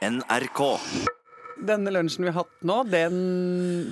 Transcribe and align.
NRK. 0.00 0.60
Denne 1.60 1.92
lunsjen 1.92 2.24
vi 2.24 2.30
har 2.32 2.38
hatt 2.46 2.62
nå, 2.64 2.78
den, 2.88 3.16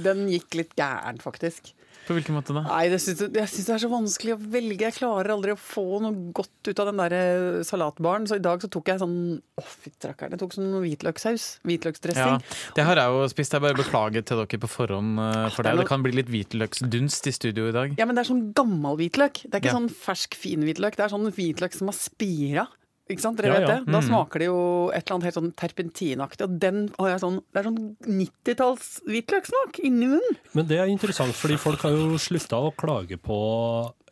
den 0.05 0.25
gikk 0.33 0.57
litt 0.57 0.71
gærent, 0.79 1.21
faktisk. 1.21 1.75
På 2.09 2.15
hvilken 2.17 2.33
måte 2.39 2.55
da? 2.57 2.63
Nei, 2.65 2.87
det 2.89 3.03
synes, 3.05 3.21
jeg 3.37 3.51
syns 3.53 3.67
det 3.69 3.73
er 3.75 3.83
så 3.83 3.91
vanskelig 3.93 4.33
å 4.33 4.39
velge. 4.41 4.87
Jeg 4.87 4.97
klarer 4.97 5.29
aldri 5.35 5.53
å 5.53 5.59
få 5.61 5.99
noe 6.01 6.31
godt 6.33 6.71
ut 6.71 6.81
av 6.81 6.89
den 6.89 7.03
der 7.03 7.15
eh, 7.19 7.59
salatbaren. 7.69 8.25
Så 8.31 8.39
i 8.39 8.45
dag 8.47 8.65
så 8.65 8.71
tok 8.73 8.89
jeg 8.89 9.03
sånn 9.03 9.19
Å, 9.61 9.65
fytterakkeren. 9.85 10.33
Jeg 10.33 10.41
tok 10.41 10.57
sånn 10.57 10.71
hvitløkssaus. 10.81 11.45
Ja, 11.59 11.67
Hvitløksdressing. 11.69 12.41
det 12.79 12.87
har 12.89 13.03
jeg 13.03 13.13
jo 13.19 13.29
spist. 13.35 13.59
Jeg 13.59 13.67
bare 13.67 13.77
beklager 13.77 14.25
til 14.25 14.41
dere 14.41 14.63
på 14.65 14.73
forhånd 14.73 15.21
eh, 15.27 15.45
for 15.53 15.69
Det 15.69 15.77
Det 15.83 15.89
kan 15.93 16.07
bli 16.07 16.17
litt 16.23 16.33
hvitløksdunst 16.33 17.29
i 17.29 17.37
studio 17.37 17.69
i 17.69 17.77
dag. 17.77 17.93
Ja, 18.01 18.09
men 18.09 18.17
det 18.17 18.25
er 18.25 18.31
sånn 18.33 18.47
gammel 18.57 18.97
hvitløk. 19.03 19.43
Det 19.45 19.53
er 19.53 19.61
ikke 19.67 19.75
Ja. 19.75 19.77
sånn 19.77 19.93
fersk, 19.93 20.41
fin 20.41 20.65
hvitløk. 20.65 20.97
Det 20.97 21.05
er 21.11 21.13
sånn 21.13 21.29
hvitløk 21.29 21.77
som 21.77 21.93
har 21.93 21.99
spira. 22.01 22.65
Ikke 23.09 23.21
sant? 23.25 23.39
Dere 23.41 23.47
Ja, 23.49 23.59
vet 23.61 23.69
ja. 23.69 23.75
det? 23.79 23.87
Da 23.93 24.01
Mm. 24.01 24.09
smaker 24.09 24.39
det 24.39 24.47
jo 24.51 24.89
et 24.93 25.03
eller 25.09 25.15
annet 25.17 25.25
helt 25.29 25.39
sånn 25.39 25.53
terpentinaktig. 25.57 26.43
Og 26.45 26.59
den 26.61 26.89
har 26.99 27.09
jeg 27.15 27.21
sånn 27.21 27.43
Det 27.53 27.61
er 27.61 27.69
sånn 27.71 27.97
90-talls 28.05 29.01
hvitløkssmak 29.09 29.81
inni 29.85 30.07
munnen. 30.13 30.37
Men 30.55 30.67
det 30.67 30.79
er 30.79 30.87
interessant, 30.93 31.33
fordi 31.35 31.57
folk 31.59 31.81
har 31.81 31.93
jo 31.93 32.19
slutta 32.21 32.61
å 32.61 32.75
klage 32.77 33.17
på 33.21 33.39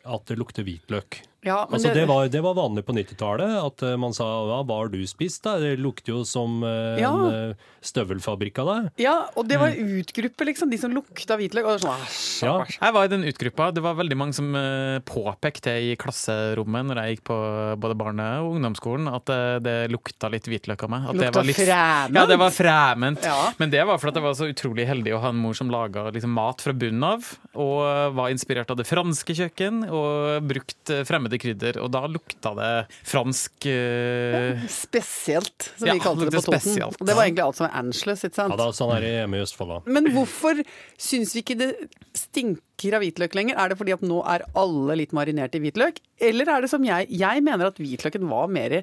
at 0.05 0.25
det 0.25 0.37
lukter 0.39 0.63
hvitløk. 0.63 1.21
Ja, 1.45 1.67
men 1.69 1.77
Altså, 1.77 1.93
det, 1.93 2.05
var, 2.09 2.27
det 2.33 2.41
var 2.43 2.55
vanlig 2.57 2.83
på 2.87 2.93
90-tallet, 2.97 3.51
at 3.61 3.83
eh, 3.85 3.95
man 4.01 4.13
sa 4.17 4.25
hva 4.47 4.63
har 4.67 4.89
du 4.91 4.97
spist? 5.07 5.43
da? 5.45 5.57
Det 5.61 5.75
lukter 5.79 6.15
jo 6.15 6.23
som 6.25 6.63
eh, 6.65 6.97
Ja. 6.99 7.11
en 7.13 7.51
eh, 7.51 7.67
støvelfabrikk 7.85 8.57
av 8.63 8.67
deg. 8.71 8.87
Ja, 9.05 9.13
og 9.37 9.47
det 9.47 9.59
var 9.61 9.71
utgruppe, 9.77 10.47
liksom. 10.49 10.71
De 10.73 10.79
som 10.81 10.91
lukta 10.91 11.37
hvitløk. 11.39 11.63
Og 11.69 11.77
det 11.77 11.85
var 11.87 12.01
sånn, 12.01 12.47
Ja. 12.47 12.55
Jeg 12.81 12.93
var 12.97 13.05
i 13.05 13.11
den 13.13 13.23
utgruppa. 13.29 13.69
Det 13.73 13.83
var 13.85 13.95
veldig 13.99 14.17
mange 14.19 14.33
som 14.35 14.49
eh, 14.57 14.97
påpekte 15.07 15.75
i 15.91 15.93
klasserommet 15.99 16.89
når 16.89 17.01
jeg 17.03 17.15
gikk 17.17 17.23
på 17.29 17.37
både 17.85 17.95
barne- 18.01 18.27
og 18.43 18.57
ungdomsskolen, 18.57 19.07
at 19.13 19.25
det, 19.29 19.39
det 19.67 19.77
lukta 19.93 20.29
litt 20.33 20.49
hvitløk 20.49 20.83
av 20.87 20.93
meg. 20.93 21.07
At 21.07 21.15
det 21.21 21.27
Lukta 21.29 21.39
var 21.39 21.47
litt- 21.51 21.61
fremmed. 21.61 22.17
Ja, 22.19 22.25
det 22.33 22.39
var 22.41 22.51
fremmed. 22.57 23.21
Ja. 23.23 23.37
Men 23.61 23.71
det 23.73 23.85
var 23.87 24.01
fordi 24.01 24.17
jeg 24.19 24.27
var 24.27 24.37
så 24.41 24.49
utrolig 24.51 24.87
heldig 24.89 25.15
å 25.15 25.21
ha 25.23 25.29
en 25.31 25.39
mor 25.45 25.53
som 25.57 25.69
laga 25.71 26.09
liksom, 26.11 26.33
mat 26.33 26.65
fra 26.65 26.73
bunnen 26.73 27.03
av, 27.07 27.29
og 27.57 28.13
var 28.17 28.33
inspirert 28.33 28.69
av 28.73 28.77
det 28.81 28.87
franske 28.89 29.37
kjøkken, 29.37 29.83
og 29.93 30.43
brukt 30.49 30.91
eh, 30.93 31.03
fremmede 31.27 31.39
krydder. 31.41 31.79
Og 31.81 31.91
da 31.91 32.03
lukta 32.07 32.53
det 32.57 32.71
fransk 33.07 33.67
uh... 33.67 34.65
Spesielt, 34.71 35.71
som 35.77 35.87
Ja, 35.87 35.93
vi 35.93 36.03
kalte 36.03 36.25
det 36.25 36.31
det 36.31 36.41
på 36.41 36.51
Toten. 36.51 36.61
spesielt. 36.61 37.01
Og 37.01 37.07
det 37.07 37.15
var 37.15 37.27
egentlig 37.27 37.45
alt 37.45 37.57
som 37.57 37.67
var 37.67 37.75
Angeles, 37.77 38.23
ikke 38.23 38.35
sant? 38.35 38.53
Ja, 38.53 38.59
da, 38.61 38.69
sånn 38.75 38.93
er 38.95 39.03
det 39.03 39.11
hjemme 39.13 39.37
i 39.37 39.43
Østfold, 39.45 39.73
da. 39.73 39.93
Men 39.97 40.09
hvorfor 40.15 40.63
syns 40.97 41.35
vi 41.35 41.43
ikke 41.43 41.59
det 41.59 41.69
stinker 42.17 42.97
av 42.97 43.05
hvitløk 43.05 43.37
lenger? 43.37 43.57
Er 43.57 43.71
det 43.71 43.79
fordi 43.79 43.95
at 43.97 44.05
nå 44.05 44.21
er 44.25 44.47
alle 44.57 44.99
litt 45.01 45.15
marinert 45.15 45.55
i 45.57 45.63
hvitløk? 45.63 46.01
Eller 46.23 46.49
er 46.49 46.65
det 46.65 46.71
som 46.71 46.83
jeg 46.85 47.07
Jeg 47.13 47.43
mener 47.45 47.69
at 47.69 47.79
hvitløken 47.81 48.27
var 48.29 48.47
mer 48.51 48.81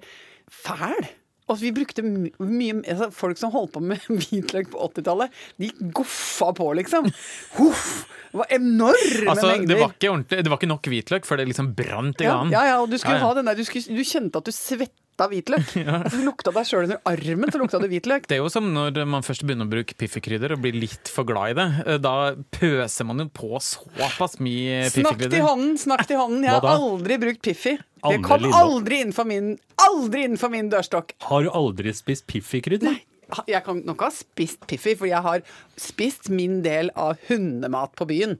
fæl. 0.50 1.08
Og 1.52 1.58
vi 1.60 1.70
brukte 1.76 2.00
mye 2.02 2.78
altså 2.88 3.10
Folk 3.12 3.36
som 3.36 3.50
holdt 3.52 3.74
på 3.74 3.82
med 3.84 4.00
hvitløk 4.08 4.70
på 4.72 4.80
80-tallet, 4.88 5.34
de 5.60 5.68
goffa 5.92 6.48
på, 6.56 6.70
liksom. 6.80 7.10
Huff! 7.58 8.06
Det 8.34 8.40
var 8.40 8.50
enorme 8.56 9.28
Altså, 9.30 9.46
det 9.46 9.58
mengder. 9.60 9.78
var, 9.78 9.92
ikke 9.94 10.40
det 10.42 10.50
var 10.50 10.58
ikke 10.58 10.70
nok 10.72 10.88
hvitløk, 10.90 11.26
for 11.28 11.38
det 11.38 11.44
liksom 11.52 11.68
brant 11.78 12.20
i 12.20 12.26
ja, 12.26 12.32
ganen. 12.34 12.50
ja, 12.56 12.64
ja, 12.72 12.78
og 12.82 12.88
du 12.90 12.96
skulle 12.98 13.18
Ja, 13.20 13.22
ja. 13.22 13.28
ha 13.28 13.34
den 13.38 13.46
der 13.46 13.54
Du, 13.60 13.64
skulle, 13.68 13.94
du 13.94 14.02
kjente 14.08 14.40
at 14.40 14.48
du 14.48 14.50
svetta 14.56 14.90
hvitløk. 15.30 15.70
ja. 15.86 16.00
du 16.10 16.16
lukta 16.26 16.52
deg 16.54 16.66
sjøl 16.68 16.88
under 16.88 16.98
armen, 17.08 17.52
så 17.54 17.60
lukta 17.60 17.78
det 17.82 17.90
hvitløk. 17.92 18.26
Det 18.30 18.36
er 18.36 18.42
jo 18.42 18.50
som 18.52 18.66
når 18.74 18.98
man 19.06 19.24
først 19.26 19.44
begynner 19.46 19.68
å 19.68 19.72
bruke 19.72 19.96
Piffi-krydder 20.00 20.56
og 20.56 20.62
blir 20.64 20.76
litt 20.76 21.10
for 21.12 21.26
glad 21.28 21.54
i 21.54 21.56
det. 21.60 21.68
Eh, 21.86 22.00
Da 22.04 22.14
pøser 22.58 23.06
man 23.08 23.22
jo 23.22 23.28
på 23.32 23.52
såpass 23.62 24.38
mye 24.42 24.88
piffikrydder. 24.90 25.00
Snakk 25.14 25.24
til 25.30 25.46
hånden, 25.46 25.74
snakk 25.80 26.06
til 26.10 26.20
hånden. 26.20 26.44
Jeg 26.44 26.58
har 26.58 26.70
aldri 26.74 27.18
brukt 27.22 27.42
Piffi. 27.46 27.76
Det 28.04 28.20
kom 28.26 28.44
aldri 28.52 29.00
innenfor 29.00 29.24
min, 29.30 29.54
aldri 29.80 30.26
innenfor 30.26 30.50
min 30.52 30.68
dørstokk. 30.72 31.14
Har 31.30 31.46
du 31.46 31.52
aldri 31.54 31.94
spist 31.96 32.26
piffikrydder? 32.28 32.90
Nei 32.92 33.00
Jeg 33.48 33.64
kan 33.64 33.80
nok 33.86 34.02
ha 34.04 34.10
spist 34.12 34.66
Piffi, 34.68 34.92
for 34.98 35.08
jeg 35.08 35.22
har 35.24 35.40
spist 35.80 36.28
min 36.30 36.60
del 36.66 36.90
av 36.98 37.16
hundemat 37.30 37.94
på 37.96 38.06
byen. 38.10 38.36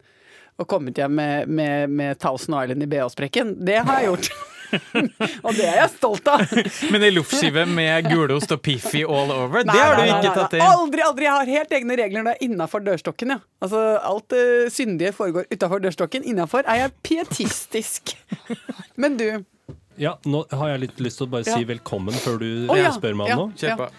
Og 0.60 0.68
kommet 0.70 0.98
hjem 1.00 1.16
med, 1.18 1.48
med, 1.48 1.90
med 1.90 2.20
Thousand 2.22 2.54
Island 2.60 2.84
i 2.84 2.90
BH-sprekken. 2.92 3.56
Det 3.66 3.80
har 3.80 4.02
jeg 4.02 4.12
gjort. 4.12 4.28
og 5.44 5.50
det 5.56 5.64
er 5.68 5.78
jeg 5.82 5.90
stolt 5.94 6.28
av. 6.32 6.42
Men 6.92 7.04
ei 7.06 7.10
loffskive 7.14 7.64
med 7.70 8.08
gulost 8.10 8.52
og 8.54 8.62
Piffi 8.64 9.02
all 9.04 9.32
over, 9.34 9.64
det 9.66 9.74
har 9.76 9.96
du 9.96 10.02
nei, 10.02 10.08
du 10.08 10.14
ikke 10.14 10.30
nei, 10.30 10.36
tatt 10.38 10.56
inn. 10.58 10.64
Aldri, 10.66 11.04
aldri. 11.06 11.28
Jeg 11.28 11.34
har 11.38 11.52
helt 11.58 11.74
egne 11.78 11.98
regler 12.00 12.22
når 12.24 12.30
det 12.30 12.36
er 12.38 12.46
innafor 12.48 12.84
dørstokken. 12.86 13.34
Ja. 13.36 13.38
Altså, 13.64 13.82
alt 14.12 14.36
uh, 14.36 14.70
syndige 14.72 15.12
foregår 15.16 15.48
utafor 15.52 15.82
dørstokken. 15.84 16.24
Innafor 16.32 16.64
er 16.68 16.84
jeg 16.84 16.94
pietistisk. 17.06 18.16
Men 18.96 19.16
du, 19.20 19.28
Ja, 20.00 20.16
nå 20.26 20.42
har 20.50 20.72
jeg 20.74 20.80
litt 20.88 21.00
lyst 21.06 21.20
til 21.20 21.28
å 21.28 21.30
bare 21.36 21.46
Ja. 21.46 21.54
si 21.58 21.64
velkommen 21.68 22.16
før 22.18 22.40
du 22.42 22.48
oh, 22.66 22.76
ja. 22.78 22.90
spør 22.96 23.14
meg 23.20 23.28
Ja. 23.30 23.38
om 23.38 23.48
noe. 23.48 23.56
Kjør 23.60 23.76
på. 23.84 23.90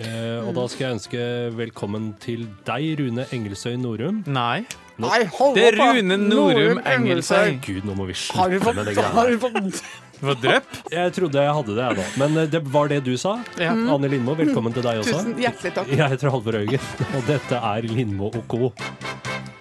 Eh, 0.00 0.38
og 0.46 0.54
da 0.54 0.62
skal 0.70 0.84
jeg 0.86 0.94
ønske 0.96 1.24
velkommen 1.58 2.12
til 2.22 2.44
deg, 2.64 2.84
Rune 3.00 3.24
Engelsøy 3.34 3.74
Norum. 3.82 4.22
Nei. 4.30 4.62
Nei, 5.02 5.24
hold 5.34 5.56
Det 5.58 5.64
er. 5.72 5.80
Rune 5.80 6.16
Norum 6.22 6.78
Engelsøy. 6.86 7.58
Gud, 7.66 7.82
nå 7.88 7.96
må 7.98 8.06
vi 8.08 8.14
Har 8.36 8.54
slutte 8.54 8.74
med 8.76 8.86
det 8.86 8.94
greiene. 8.96 9.66
du 9.66 9.82
Det 10.20 10.34
drypp. 10.42 10.74
Jeg 10.92 11.12
trodde 11.16 11.40
jeg 11.46 11.54
hadde 11.56 11.74
det, 11.78 11.84
jeg, 11.86 11.96
da. 12.00 12.06
Men 12.20 12.36
eh, 12.42 12.48
det 12.52 12.60
var 12.74 12.90
det 12.92 12.98
du 13.06 13.14
sa. 13.20 13.38
Ja. 13.60 13.72
Anne 13.72 14.10
Lindmo, 14.12 14.34
velkommen 14.36 14.74
til 14.76 14.84
deg 14.84 15.00
også. 15.00 15.16
Tusen 15.16 15.38
hjertelig 15.40 15.72
takk. 15.78 15.88
Jeg 15.96 16.12
heter 16.12 16.32
Halvor 16.34 16.58
Haugen, 16.60 16.84
og 17.16 17.24
dette 17.30 17.60
er 17.70 17.88
Lindmo 17.88 18.28
og 18.28 18.42
co. 18.50 18.68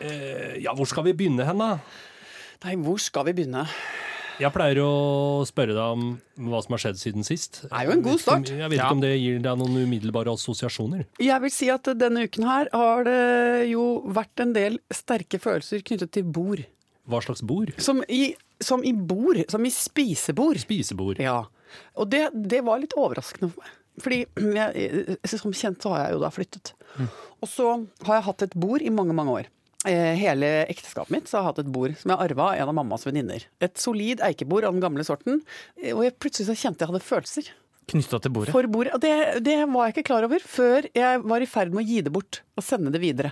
Eh, 0.04 0.60
ja, 0.66 0.74
hvor 0.76 0.90
skal 0.90 1.08
vi 1.08 1.14
begynne 1.16 1.48
hen, 1.48 1.64
da? 1.64 1.72
Nei, 2.66 2.76
hvor 2.84 3.00
skal 3.00 3.30
vi 3.30 3.36
begynne? 3.40 3.64
Jeg 4.40 4.54
pleier 4.56 4.78
å 4.86 4.92
spørre 5.48 5.74
deg 5.76 5.96
om 5.98 6.04
hva 6.48 6.60
som 6.64 6.76
har 6.76 6.80
skjedd 6.86 7.00
siden 7.00 7.26
sist. 7.28 7.62
Det 7.66 7.72
er 7.76 7.90
jo 7.90 7.96
en 7.98 8.04
god 8.06 8.22
start. 8.24 8.52
Jeg 8.54 8.70
vet 8.72 8.78
ikke 8.78 8.86
Ja. 8.86 8.92
om 8.96 9.02
det 9.04 9.10
gir 9.20 9.40
deg 9.44 9.58
noen 9.60 9.80
umiddelbare 9.84 10.32
assosiasjoner. 10.32 11.02
Jeg 11.20 11.44
vil 11.44 11.52
si 11.52 11.68
at 11.74 11.88
denne 12.00 12.24
uken 12.28 12.48
her 12.48 12.70
har 12.72 13.04
det 13.08 13.68
jo 13.72 13.88
vært 14.16 14.40
en 14.46 14.54
del 14.56 14.78
sterke 14.96 15.40
følelser 15.44 15.84
knyttet 15.84 16.14
til 16.16 16.24
bord. 16.24 16.64
Hva 17.10 17.20
slags 17.26 17.44
bord? 17.44 17.74
Som 17.84 18.00
i, 18.08 18.30
som 18.64 18.84
i 18.84 18.92
bord, 18.94 19.40
som 19.52 19.66
i 19.66 19.72
spisebord. 19.74 20.60
Spisebord. 20.62 21.20
Ja. 21.24 21.42
Og 22.00 22.10
det, 22.12 22.26
det 22.34 22.64
var 22.66 22.82
litt 22.82 22.96
overraskende 22.98 23.52
for 23.54 23.64
meg. 23.64 23.76
Fordi 24.00 24.18
jeg, 24.56 25.18
som 25.28 25.52
kjent 25.52 25.84
så 25.84 25.92
har 25.92 26.06
jeg 26.06 26.16
jo 26.16 26.20
da 26.24 26.30
flyttet. 26.32 26.70
Og 27.44 27.48
så 27.52 27.66
har 28.08 28.20
jeg 28.20 28.26
hatt 28.30 28.46
et 28.46 28.54
bord 28.56 28.84
i 28.86 28.92
mange, 28.96 29.16
mange 29.18 29.34
år. 29.42 29.50
Eh, 29.88 30.14
Hele 30.20 30.48
ekteskapet 30.72 31.12
mitt 31.12 31.28
så 31.28 31.38
har 31.40 31.44
jeg 31.44 31.50
hatt 31.54 31.60
et 31.66 31.72
bord 31.76 31.96
som 32.00 32.14
jeg 32.14 32.24
arva 32.30 32.50
av 32.54 32.62
en 32.62 32.72
av 32.72 32.78
mammas 32.80 33.04
venninner. 33.08 33.44
Et 33.64 33.76
solid 33.80 34.24
eikebord 34.24 34.68
av 34.68 34.76
den 34.76 34.84
gamle 34.84 35.04
sorten. 35.08 35.42
Eh, 35.80 35.92
Og 35.96 36.06
jeg 36.08 36.16
plutselig 36.20 36.48
så 36.50 36.56
kjente 36.64 36.84
jeg 36.86 36.92
hadde 36.94 37.04
følelser 37.06 37.52
Knytta 37.90 38.20
til 38.22 38.32
bordet. 38.36 38.52
for 38.56 38.68
bordet. 38.72 38.96
Og 38.96 39.02
det, 39.04 39.14
det 39.44 39.58
var 39.72 39.88
jeg 39.90 39.96
ikke 39.98 40.08
klar 40.14 40.28
over 40.28 40.44
før 40.46 40.88
jeg 40.96 41.22
var 41.26 41.42
i 41.44 41.48
ferd 41.50 41.72
med 41.76 41.84
å 41.84 41.88
gi 41.92 42.02
det 42.06 42.12
bort 42.14 42.42
og 42.60 42.64
sende 42.64 42.92
det 42.96 43.02
videre. 43.04 43.32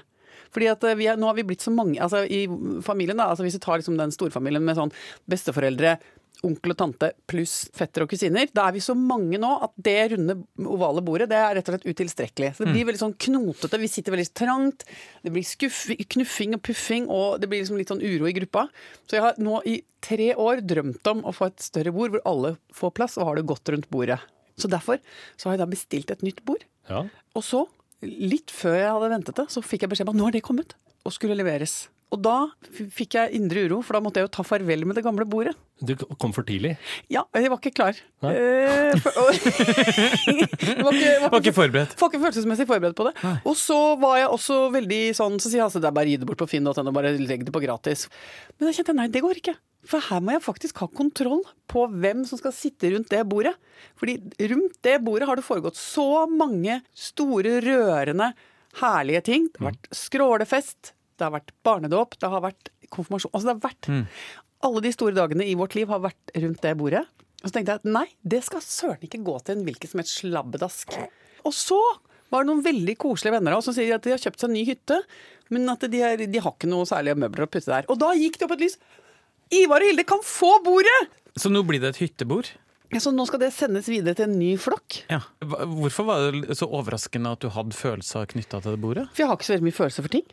Fordi 0.53 0.69
at 0.71 0.83
eh, 0.87 0.97
vi 0.99 1.09
er, 1.11 1.17
Nå 1.19 1.29
har 1.29 1.37
vi 1.37 1.47
blitt 1.47 1.65
så 1.65 1.73
mange 1.73 1.99
altså 2.03 2.23
i 2.23 2.45
familien. 2.85 3.17
da, 3.17 3.31
altså 3.31 3.45
Hvis 3.45 3.57
vi 3.59 3.65
tar 3.65 3.81
liksom 3.81 3.97
den 3.99 4.13
storfamilien 4.13 4.63
med 4.63 4.77
sånn 4.79 4.93
besteforeldre, 5.29 5.97
onkel 6.45 6.73
og 6.73 6.77
tante 6.77 7.09
pluss 7.29 7.55
fetter 7.73 8.03
og 8.03 8.11
kusiner, 8.11 8.49
da 8.53 8.67
er 8.67 8.75
vi 8.75 8.81
så 8.83 8.93
mange 8.97 9.39
nå 9.41 9.49
at 9.65 9.73
det 9.87 9.95
runde, 10.13 10.35
ovale 10.69 11.01
bordet 11.05 11.29
det 11.31 11.39
er 11.39 11.57
rett 11.57 11.69
og 11.69 11.75
slett 11.75 11.87
utilstrekkelig. 11.89 12.51
Så 12.53 12.65
Det 12.65 12.75
blir 12.75 12.87
veldig 12.89 13.01
sånn 13.01 13.15
knotete. 13.25 13.79
Vi 13.81 13.89
sitter 13.89 14.13
veldig 14.13 14.29
trangt. 14.37 14.85
Det 15.23 15.33
blir 15.33 15.45
skuff, 15.47 15.87
knuffing 16.13 16.53
og 16.57 16.61
puffing, 16.67 17.07
og 17.09 17.41
det 17.41 17.49
blir 17.49 17.63
liksom 17.63 17.79
litt 17.81 17.89
sånn 17.93 18.03
uro 18.05 18.29
i 18.29 18.35
gruppa. 18.37 18.67
Så 19.09 19.17
jeg 19.17 19.25
har 19.25 19.41
nå 19.41 19.61
i 19.65 19.79
tre 20.03 20.33
år 20.37 20.61
drømt 20.61 21.09
om 21.09 21.25
å 21.25 21.33
få 21.33 21.49
et 21.49 21.63
større 21.65 21.93
bord 21.95 22.13
hvor 22.13 22.25
alle 22.29 22.53
får 22.75 22.93
plass 22.99 23.17
og 23.17 23.31
har 23.31 23.39
det 23.39 23.47
godt 23.49 23.73
rundt 23.73 23.89
bordet. 23.89 24.19
Så 24.57 24.69
derfor 24.69 25.01
så 25.37 25.49
har 25.49 25.57
jeg 25.57 25.63
da 25.65 25.71
bestilt 25.73 26.13
et 26.13 26.25
nytt 26.25 26.43
bord. 26.45 26.63
Ja. 26.89 27.05
Og 27.37 27.45
så, 27.45 27.65
litt 28.05 28.53
før 28.53 28.77
jeg 28.77 28.93
hadde 28.93 29.13
ventet 29.15 29.39
det, 29.39 29.47
så 29.53 29.63
fikk 29.65 29.85
jeg 29.85 29.93
beskjed 29.93 30.09
om 30.09 30.15
at 30.17 30.21
nå 30.21 30.27
er 30.29 30.37
det 30.37 30.45
kommet 30.45 30.75
og 31.07 31.13
skulle 31.15 31.37
leveres. 31.39 31.85
Og 32.07 32.21
da 32.23 32.35
fikk 32.95 33.17
jeg 33.17 33.35
indre 33.35 33.65
uro, 33.67 33.81
for 33.83 33.97
da 33.97 33.99
måtte 34.03 34.21
jeg 34.21 34.29
jo 34.29 34.31
ta 34.37 34.43
farvel 34.47 34.85
med 34.87 34.95
det 34.95 35.03
gamle 35.03 35.25
bordet. 35.27 35.51
Du 35.83 35.91
kom 36.15 36.31
for 36.31 36.47
tidlig. 36.47 36.77
Ja, 37.11 37.25
jeg 37.35 37.51
var 37.51 37.59
ikke 37.59 37.73
klar. 37.75 37.97
Eh, 38.23 38.95
for, 39.03 39.11
og, 39.27 39.33
jeg 39.35 40.85
var 40.87 40.95
ikke, 40.95 41.11
Var 41.27 41.41
ikke 41.41 41.55
forberedt. 41.57 41.97
var 41.99 42.13
ikke 42.13 42.21
følelsesmessig 42.23 42.67
forberedt 42.69 42.95
på 42.95 43.09
det. 43.09 43.13
Og 43.43 43.57
så 43.59 43.79
var 43.99 44.21
jeg 44.21 44.31
også 44.37 44.61
veldig 44.77 45.01
sånn, 45.19 45.35
så 45.43 45.51
sier 45.51 45.59
jeg 45.59 45.67
altså 45.67 45.83
det 45.83 45.91
er 45.91 45.97
bare 45.99 46.07
å 46.07 46.13
gi 46.13 46.21
det 46.23 46.29
bort 46.31 46.39
på 46.39 46.47
finn.no, 46.53 46.95
bare 46.95 47.11
legg 47.19 47.43
det 47.43 47.55
på 47.55 47.63
gratis. 47.65 48.07
Men 48.55 48.69
da 48.69 48.77
kjente 48.77 48.95
jeg 48.95 49.01
nei, 49.01 49.09
det 49.11 49.25
går 49.27 49.41
ikke. 49.43 49.57
For 49.87 50.03
her 50.03 50.23
må 50.23 50.35
jeg 50.35 50.43
faktisk 50.43 50.81
ha 50.83 50.89
kontroll 50.91 51.43
på 51.71 51.85
hvem 51.87 52.25
som 52.27 52.39
skal 52.39 52.53
sitte 52.55 52.91
rundt 52.93 53.11
det 53.13 53.23
bordet. 53.29 53.53
Fordi 53.99 54.17
rundt 54.51 54.79
det 54.83 54.97
bordet 55.05 55.27
har 55.29 55.39
det 55.39 55.45
foregått 55.47 55.79
så 55.79 56.25
mange 56.31 56.81
store, 56.97 57.59
rørende, 57.63 58.33
herlige 58.81 59.23
ting. 59.29 59.47
Det 59.53 59.63
har 59.63 59.71
vært 59.71 59.91
skrålefest, 59.95 60.91
det 61.17 61.25
har 61.25 61.35
vært 61.37 61.53
barnedåp, 61.65 62.17
det 62.19 62.31
har 62.33 62.43
vært 62.43 62.71
konfirmasjon. 62.93 63.31
Altså 63.33 63.47
det 63.47 63.55
har 63.55 63.63
vært 63.69 63.91
Alle 64.67 64.81
de 64.81 64.89
store 64.89 65.13
dagene 65.13 65.45
i 65.45 65.53
vårt 65.53 65.75
liv 65.77 65.87
har 65.93 66.01
vært 66.01 66.31
rundt 66.35 66.63
det 66.65 66.73
bordet. 66.79 67.03
Og 67.43 67.49
så 67.49 67.53
tenkte 67.53 67.75
jeg 67.75 67.83
at 67.83 67.89
nei, 67.93 68.07
det 68.25 68.41
skal 68.47 68.63
søren 68.65 69.03
ikke 69.05 69.21
gå 69.23 69.35
til 69.45 69.59
en 69.59 69.65
hvilken 69.67 69.91
som 69.91 70.01
helst 70.01 70.15
slabbedask. 70.23 70.95
Og 71.45 71.53
så 71.53 71.77
var 72.33 72.43
det 72.43 72.49
noen 72.49 72.63
veldig 72.65 72.95
koselige 72.99 73.37
venner 73.37 73.53
av 73.53 73.61
oss 73.61 73.69
som 73.69 73.75
sier 73.77 73.93
at 73.95 74.03
de 74.03 74.15
har 74.15 74.21
kjøpt 74.21 74.41
seg 74.41 74.49
en 74.49 74.57
ny 74.57 74.63
hytte, 74.67 74.97
men 75.53 75.69
at 75.71 75.85
de, 75.87 76.01
er, 76.03 76.23
de 76.25 76.41
har 76.43 76.55
ikke 76.57 76.69
noe 76.71 76.87
særlige 76.89 77.19
møbler 77.21 77.45
å 77.45 77.51
putte 77.53 77.69
der. 77.69 77.85
Og 77.93 78.01
da 78.01 78.09
gikk 78.17 78.39
det 78.39 78.47
opp 78.47 78.55
et 78.57 78.65
lys. 78.65 78.79
Ivar 79.53 79.83
og 79.83 79.91
Hilde 79.91 80.03
kan 80.07 80.23
få 80.25 80.57
bordet! 80.65 80.97
Så 81.37 81.51
nå 81.53 81.61
blir 81.67 81.81
det 81.83 81.93
et 81.93 82.01
hyttebord? 82.01 82.49
Ja, 82.91 83.01
så 83.03 83.11
nå 83.11 83.25
skal 83.27 83.41
det 83.41 83.51
sendes 83.55 83.87
videre 83.91 84.15
til 84.15 84.29
en 84.29 84.37
ny 84.39 84.53
flokk. 84.59 85.01
Ja. 85.11 85.19
Hvorfor 85.43 86.07
var 86.07 86.27
det 86.31 86.55
så 86.57 86.69
overraskende 86.71 87.33
at 87.35 87.43
du 87.43 87.49
hadde 87.51 87.75
følelser 87.75 88.27
knytta 88.31 88.61
til 88.63 88.75
det 88.75 88.81
bordet? 88.83 89.07
For 89.11 89.23
jeg 89.23 89.31
har 89.31 89.39
ikke 89.39 89.47
så 89.49 89.55
veldig 89.57 89.67
mye 89.67 89.77
følelser 89.79 90.05
for 90.07 90.15
ting. 90.15 90.27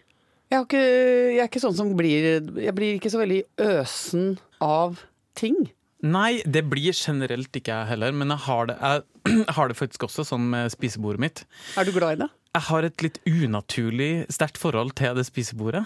Jeg, 0.52 0.58
har 0.58 0.66
ikke, 0.68 0.82
jeg 0.84 1.40
er 1.42 1.48
ikke 1.48 1.62
sånn 1.62 1.76
som 1.78 1.94
blir 1.98 2.26
Jeg 2.60 2.74
blir 2.76 2.98
ikke 2.98 3.10
så 3.10 3.18
veldig 3.22 3.40
øsen 3.64 4.36
av 4.62 5.00
ting. 5.38 5.56
Nei, 6.04 6.44
det 6.44 6.66
blir 6.68 6.94
generelt 6.94 7.56
ikke 7.56 7.72
jeg 7.72 7.90
heller, 7.94 8.14
men 8.14 8.30
jeg 8.34 8.44
har 8.44 8.70
det, 8.70 8.76
jeg 8.78 9.44
har 9.56 9.70
det 9.70 9.78
faktisk 9.78 10.06
også 10.06 10.26
sånn 10.28 10.46
med 10.52 10.72
spisebordet 10.74 11.22
mitt. 11.24 11.44
Er 11.80 11.88
du 11.88 11.94
glad 11.96 12.18
i 12.18 12.22
det? 12.22 12.30
Jeg 12.54 12.68
har 12.68 12.86
et 12.86 13.02
litt 13.02 13.18
unaturlig 13.26 14.12
sterkt 14.30 14.60
forhold 14.62 14.94
til 15.00 15.16
det 15.18 15.24
spisebordet. 15.26 15.82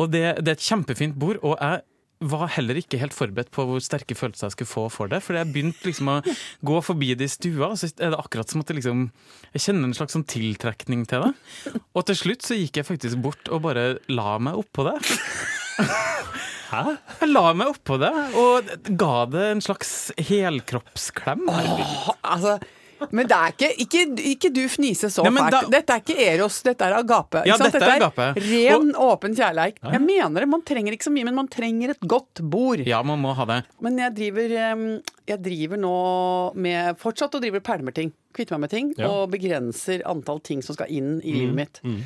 Og 0.00 0.10
det, 0.12 0.24
det 0.42 0.52
er 0.52 0.58
et 0.58 0.66
kjempefint 0.66 1.16
bord, 1.20 1.38
og 1.40 1.56
jeg 1.56 1.84
var 2.20 2.50
heller 2.52 2.76
ikke 2.76 2.98
helt 3.00 3.16
forberedt 3.16 3.50
på 3.54 3.64
hvor 3.64 3.80
sterke 3.80 4.16
følelser 4.18 4.48
jeg 4.48 4.56
skulle 4.58 4.70
få 4.70 4.86
for 4.92 5.10
det. 5.10 5.22
For 5.24 5.38
jeg 5.38 5.48
begynte 5.54 5.88
liksom 5.88 6.10
å 6.12 6.18
gå 6.66 6.80
forbi 6.84 7.14
det 7.16 7.30
i 7.30 7.32
stua, 7.32 7.72
så 7.80 7.88
er 7.96 8.12
det 8.12 8.20
akkurat 8.20 8.52
som 8.52 8.60
at 8.60 8.72
jeg 8.72 8.80
liksom 8.80 9.06
Jeg 9.54 9.64
kjenner 9.64 9.88
en 9.88 9.96
slags 9.96 10.14
sånn 10.14 10.26
tiltrekning 10.28 11.06
til 11.10 11.24
det. 11.24 11.78
Og 11.96 12.04
til 12.10 12.18
slutt 12.20 12.44
så 12.46 12.58
gikk 12.58 12.80
jeg 12.80 12.88
faktisk 12.90 13.22
bort 13.24 13.48
og 13.50 13.64
bare 13.64 13.86
la 14.12 14.36
meg 14.38 14.60
oppå 14.60 14.84
det. 14.90 14.98
Hæ? 16.70 16.82
Jeg 17.18 17.30
la 17.32 17.46
meg 17.56 17.72
oppå 17.72 17.96
det 17.98 18.12
og 18.38 18.68
ga 19.00 19.14
det 19.32 19.46
en 19.56 19.64
slags 19.64 19.94
helkroppsklem. 20.28 21.48
Åh, 21.50 22.12
altså, 22.20 22.60
men 23.10 23.26
det 23.30 23.36
er 23.36 23.52
ikke 23.54 23.68
Ikke, 23.84 24.02
ikke 24.32 24.50
du 24.54 24.60
fnise 24.68 25.08
så 25.10 25.24
fælt. 25.24 25.50
da- 25.50 25.70
Dette 25.72 25.94
er 25.96 26.00
ikke 26.02 26.16
Eros, 26.26 26.60
dette 26.62 26.84
er 26.86 26.94
agape. 26.98 27.42
Ja, 27.46 27.56
sant? 27.56 27.72
dette 27.72 27.84
er 27.88 27.96
agape. 28.00 28.26
ren, 28.46 28.92
åpen 28.94 29.34
kjærleik. 29.36 29.78
Jeg 29.82 30.00
mener 30.04 30.40
det, 30.44 30.48
man 30.48 30.62
trenger 30.62 30.92
ikke 30.92 31.08
så 31.08 31.12
mye, 31.14 31.24
men 31.24 31.34
man 31.34 31.48
trenger 31.48 31.90
et 31.94 32.00
godt 32.06 32.42
bord. 32.50 32.78
Ja, 32.86 33.02
man 33.02 33.20
må 33.22 33.34
ha 33.34 33.44
det. 33.46 33.60
Men 33.80 33.98
jeg 33.98 34.14
driver, 34.14 34.54
jeg 35.26 35.42
driver 35.42 35.76
nå 35.80 36.54
med 36.54 36.98
Fortsatt 36.98 37.34
og 37.34 37.42
driver 37.42 37.60
pælmer 37.60 37.92
ting. 37.94 38.12
Kvitter 38.34 38.54
meg 38.58 38.60
med 38.68 38.70
ting. 38.70 38.92
Ja. 38.98 39.08
Og 39.10 39.30
begrenser 39.32 40.02
antall 40.06 40.40
ting 40.46 40.62
som 40.62 40.76
skal 40.76 40.86
inn 40.90 41.20
i 41.24 41.32
livet 41.32 41.54
mitt. 41.54 41.80
Mm. 41.82 42.00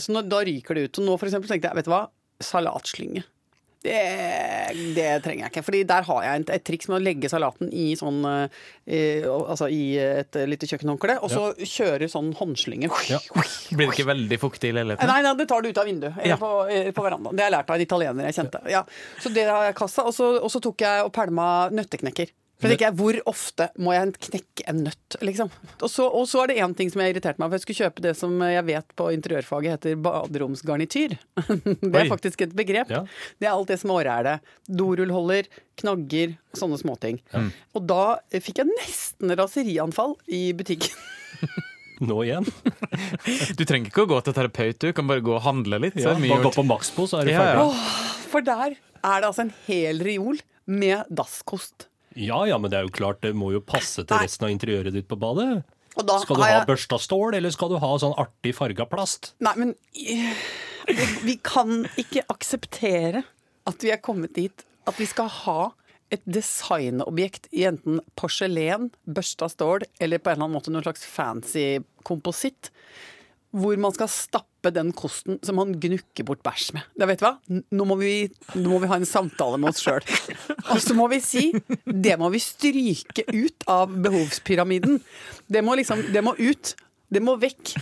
så 0.00 0.12
nå, 0.14 0.22
da 0.28 0.44
ryker 0.46 0.74
det 0.74 0.84
ut. 0.90 0.98
Og 1.00 1.06
nå 1.08 1.18
for 1.18 1.26
eksempel 1.26 1.48
tenkte 1.50 1.68
jeg, 1.70 1.76
vet 1.80 1.84
du 1.88 1.90
hva, 1.90 2.04
salatslynge. 2.40 3.24
Det, 3.80 3.96
det 4.94 5.06
trenger 5.24 5.46
jeg 5.46 5.52
ikke. 5.54 5.62
Fordi 5.64 5.78
der 5.88 6.04
har 6.04 6.24
jeg 6.26 6.42
et, 6.42 6.50
et 6.58 6.64
triks 6.68 6.88
med 6.90 6.98
å 6.98 7.02
legge 7.04 7.30
salaten 7.32 7.70
i 7.72 7.86
sånn 7.96 8.18
i, 8.84 8.98
Altså 9.24 9.70
i 9.72 9.94
et 10.02 10.36
lite 10.50 10.68
kjøkkenhåndkle, 10.68 11.16
og 11.24 11.32
så 11.32 11.46
kjøre 11.56 12.08
sånn 12.12 12.32
håndslynge. 12.36 12.90
Ja. 13.08 13.20
Blir 13.72 13.86
det 13.86 13.94
ikke 13.94 14.08
veldig 14.10 14.40
fuktig 14.42 14.72
i 14.72 14.76
leiligheten? 14.76 15.08
Nei, 15.08 15.22
nei, 15.24 15.32
det 15.40 15.48
tar 15.48 15.64
du 15.64 15.70
ut 15.72 15.80
av 15.80 15.88
vinduet. 15.88 16.18
Eller 16.20 16.34
Ja. 16.34 16.40
på, 16.40 16.50
på 16.96 17.06
verandaen. 17.06 17.36
Det 17.36 17.46
har 17.46 17.50
jeg 17.50 17.56
lært 17.56 17.72
av 17.72 17.80
en 17.80 17.86
italiener 17.86 18.28
jeg 18.28 18.38
kjente. 18.40 18.60
Ja. 18.70 18.84
Så 19.24 19.32
det 19.32 19.46
har 19.48 19.70
jeg 19.70 19.90
så, 19.96 20.10
og 20.44 20.50
så 20.52 20.60
tok 20.62 20.84
jeg 20.84 21.06
og 21.08 21.12
pælma 21.16 21.48
nøtteknekker. 21.72 22.34
For 22.60 22.68
jeg 22.68 22.76
tenker, 22.78 22.92
Hvor 22.98 23.16
ofte 23.30 23.66
må 23.80 23.94
jeg 23.94 24.12
knekke 24.28 24.64
en 24.68 24.82
nøtt, 24.84 25.16
liksom? 25.24 25.48
Og 25.80 25.88
så, 25.88 26.04
og 26.06 26.26
så 26.28 26.42
er 26.42 26.50
det 26.52 26.58
én 26.60 26.74
ting 26.76 26.90
som 26.92 27.00
jeg 27.00 27.14
irriterte 27.14 27.40
meg 27.40 27.48
for. 27.48 27.56
Jeg 27.56 27.64
skulle 27.64 27.80
kjøpe 27.86 28.04
det 28.04 28.12
som 28.18 28.34
jeg 28.44 28.66
vet 28.68 28.92
på 29.00 29.08
interiørfaget 29.16 29.76
heter 29.78 29.96
baderomsgarnityr. 30.04 31.16
Det 31.80 31.90
er 31.94 32.04
Oi. 32.04 32.10
faktisk 32.12 32.44
et 32.44 32.52
begrep. 32.56 32.92
Ja. 32.92 33.02
Det 33.40 33.48
er 33.48 33.54
alt 33.54 33.72
det 33.72 33.80
smårælet. 33.80 34.44
Dorullholder, 34.68 35.48
knagger, 35.80 36.36
sånne 36.56 36.78
småting. 36.80 37.20
Og 37.74 37.86
da 37.88 38.02
fikk 38.36 38.60
jeg 38.62 38.70
nesten 38.76 39.32
raserianfall 39.40 40.16
i 40.28 40.50
butikken. 40.56 40.92
Nå 42.00 42.22
igjen? 42.24 42.46
Du 43.58 43.64
trenger 43.68 43.90
ikke 43.90 44.06
å 44.06 44.08
gå 44.08 44.18
til 44.24 44.36
terapeut, 44.36 44.78
du 44.80 44.92
kan 44.96 45.08
bare 45.10 45.20
gå 45.24 45.34
og 45.36 45.42
handle 45.44 45.80
litt. 45.82 45.96
Så 45.98 46.06
Ja, 46.08 46.14
er 46.16 46.22
mye 46.22 46.36
bare 46.38 46.46
gå 46.48 46.52
på 46.56 46.64
Maxbo, 46.68 47.04
så 47.10 47.20
er 47.20 47.28
du 47.28 47.32
Ja, 47.34 47.42
ja. 47.44 47.66
ferdig. 47.68 48.24
For 48.30 48.46
der 48.46 48.76
er 48.76 49.20
det 49.20 49.28
altså 49.28 49.44
en 49.44 49.52
hel 49.66 50.00
reol 50.04 50.40
med 50.70 51.08
dasskost. 51.12 51.89
Ja 52.18 52.40
ja, 52.48 52.58
men 52.58 52.72
det 52.72 52.80
er 52.80 52.88
jo 52.88 52.94
klart, 52.94 53.20
det 53.22 53.34
må 53.38 53.52
jo 53.54 53.60
passe 53.62 54.02
til 54.02 54.22
resten 54.22 54.48
av 54.48 54.54
interiøret 54.54 54.96
ditt 54.96 55.08
på 55.10 55.18
badet. 55.20 55.62
Og 55.98 56.06
da 56.06 56.20
Skal 56.22 56.38
du 56.38 56.44
ha 56.46 56.62
børsta 56.66 56.98
stål, 57.02 57.34
eller 57.38 57.52
skal 57.54 57.72
du 57.72 57.78
ha 57.82 57.90
sånn 57.98 58.14
artig 58.20 58.54
farga 58.56 58.86
plast? 58.88 59.32
Nei, 59.42 59.54
men 59.58 59.74
vi, 59.94 61.06
vi 61.26 61.36
kan 61.42 61.84
ikke 62.00 62.24
akseptere 62.30 63.24
at 63.68 63.84
vi 63.84 63.92
er 63.94 64.02
kommet 64.02 64.34
dit 64.38 64.64
at 64.88 64.96
vi 64.98 65.06
skal 65.06 65.28
ha 65.44 65.60
et 66.10 66.22
designobjekt 66.26 67.46
i 67.54 67.66
enten 67.68 68.00
porselen, 68.18 68.88
børsta 69.06 69.46
stål 69.52 69.84
eller 70.02 70.18
på 70.18 70.30
en 70.30 70.38
eller 70.38 70.46
annen 70.48 70.56
måte 70.56 70.72
noen 70.74 70.86
slags 70.86 71.04
fancy 71.06 71.66
kompositt. 72.06 72.72
Hvor 73.50 73.78
man 73.82 73.94
skal 73.96 74.06
stappe 74.12 74.70
den 74.70 74.92
kosten 74.94 75.38
som 75.42 75.56
man 75.58 75.72
gnukker 75.80 76.26
bort 76.28 76.42
bæsj 76.46 76.68
med. 76.76 76.84
Da 77.00 77.06
vet 77.10 77.18
du 77.18 77.24
hva? 77.26 77.32
Nå 77.74 77.86
må 77.88 77.96
vi, 77.98 78.12
nå 78.54 78.68
må 78.70 78.78
vi 78.84 78.90
ha 78.92 78.98
en 79.00 79.08
samtale 79.08 79.58
med 79.58 79.72
oss 79.72 79.80
sjøl. 79.82 80.04
Og 80.74 80.78
så 80.84 80.94
må 80.94 81.08
vi 81.10 81.18
si 81.24 81.48
det 81.86 82.14
må 82.20 82.28
vi 82.30 82.38
stryke 82.44 83.24
ut 83.32 83.66
av 83.66 83.90
behovspyramiden. 84.04 85.00
Det 85.50 85.64
må 85.66 85.74
liksom 85.80 86.04
Det 86.14 86.22
må 86.22 86.36
ut. 86.38 86.74
Det 87.10 87.18
må 87.26 87.32
vekk. 87.42 87.72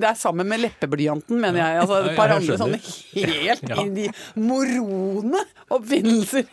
Det 0.00 0.06
er 0.08 0.16
sammen 0.16 0.48
med 0.48 0.62
leppeblyanten, 0.62 1.36
mener 1.42 1.60
jeg. 1.60 1.80
Altså 1.82 1.96
et 2.08 2.14
par 2.16 2.32
andre 2.32 2.56
sånne 2.56 2.78
helt 2.80 3.66
Ja. 3.68 3.82
inn 3.82 3.98
i 4.00 4.06
morone 4.40 5.42
oppfinnelser. 5.74 6.46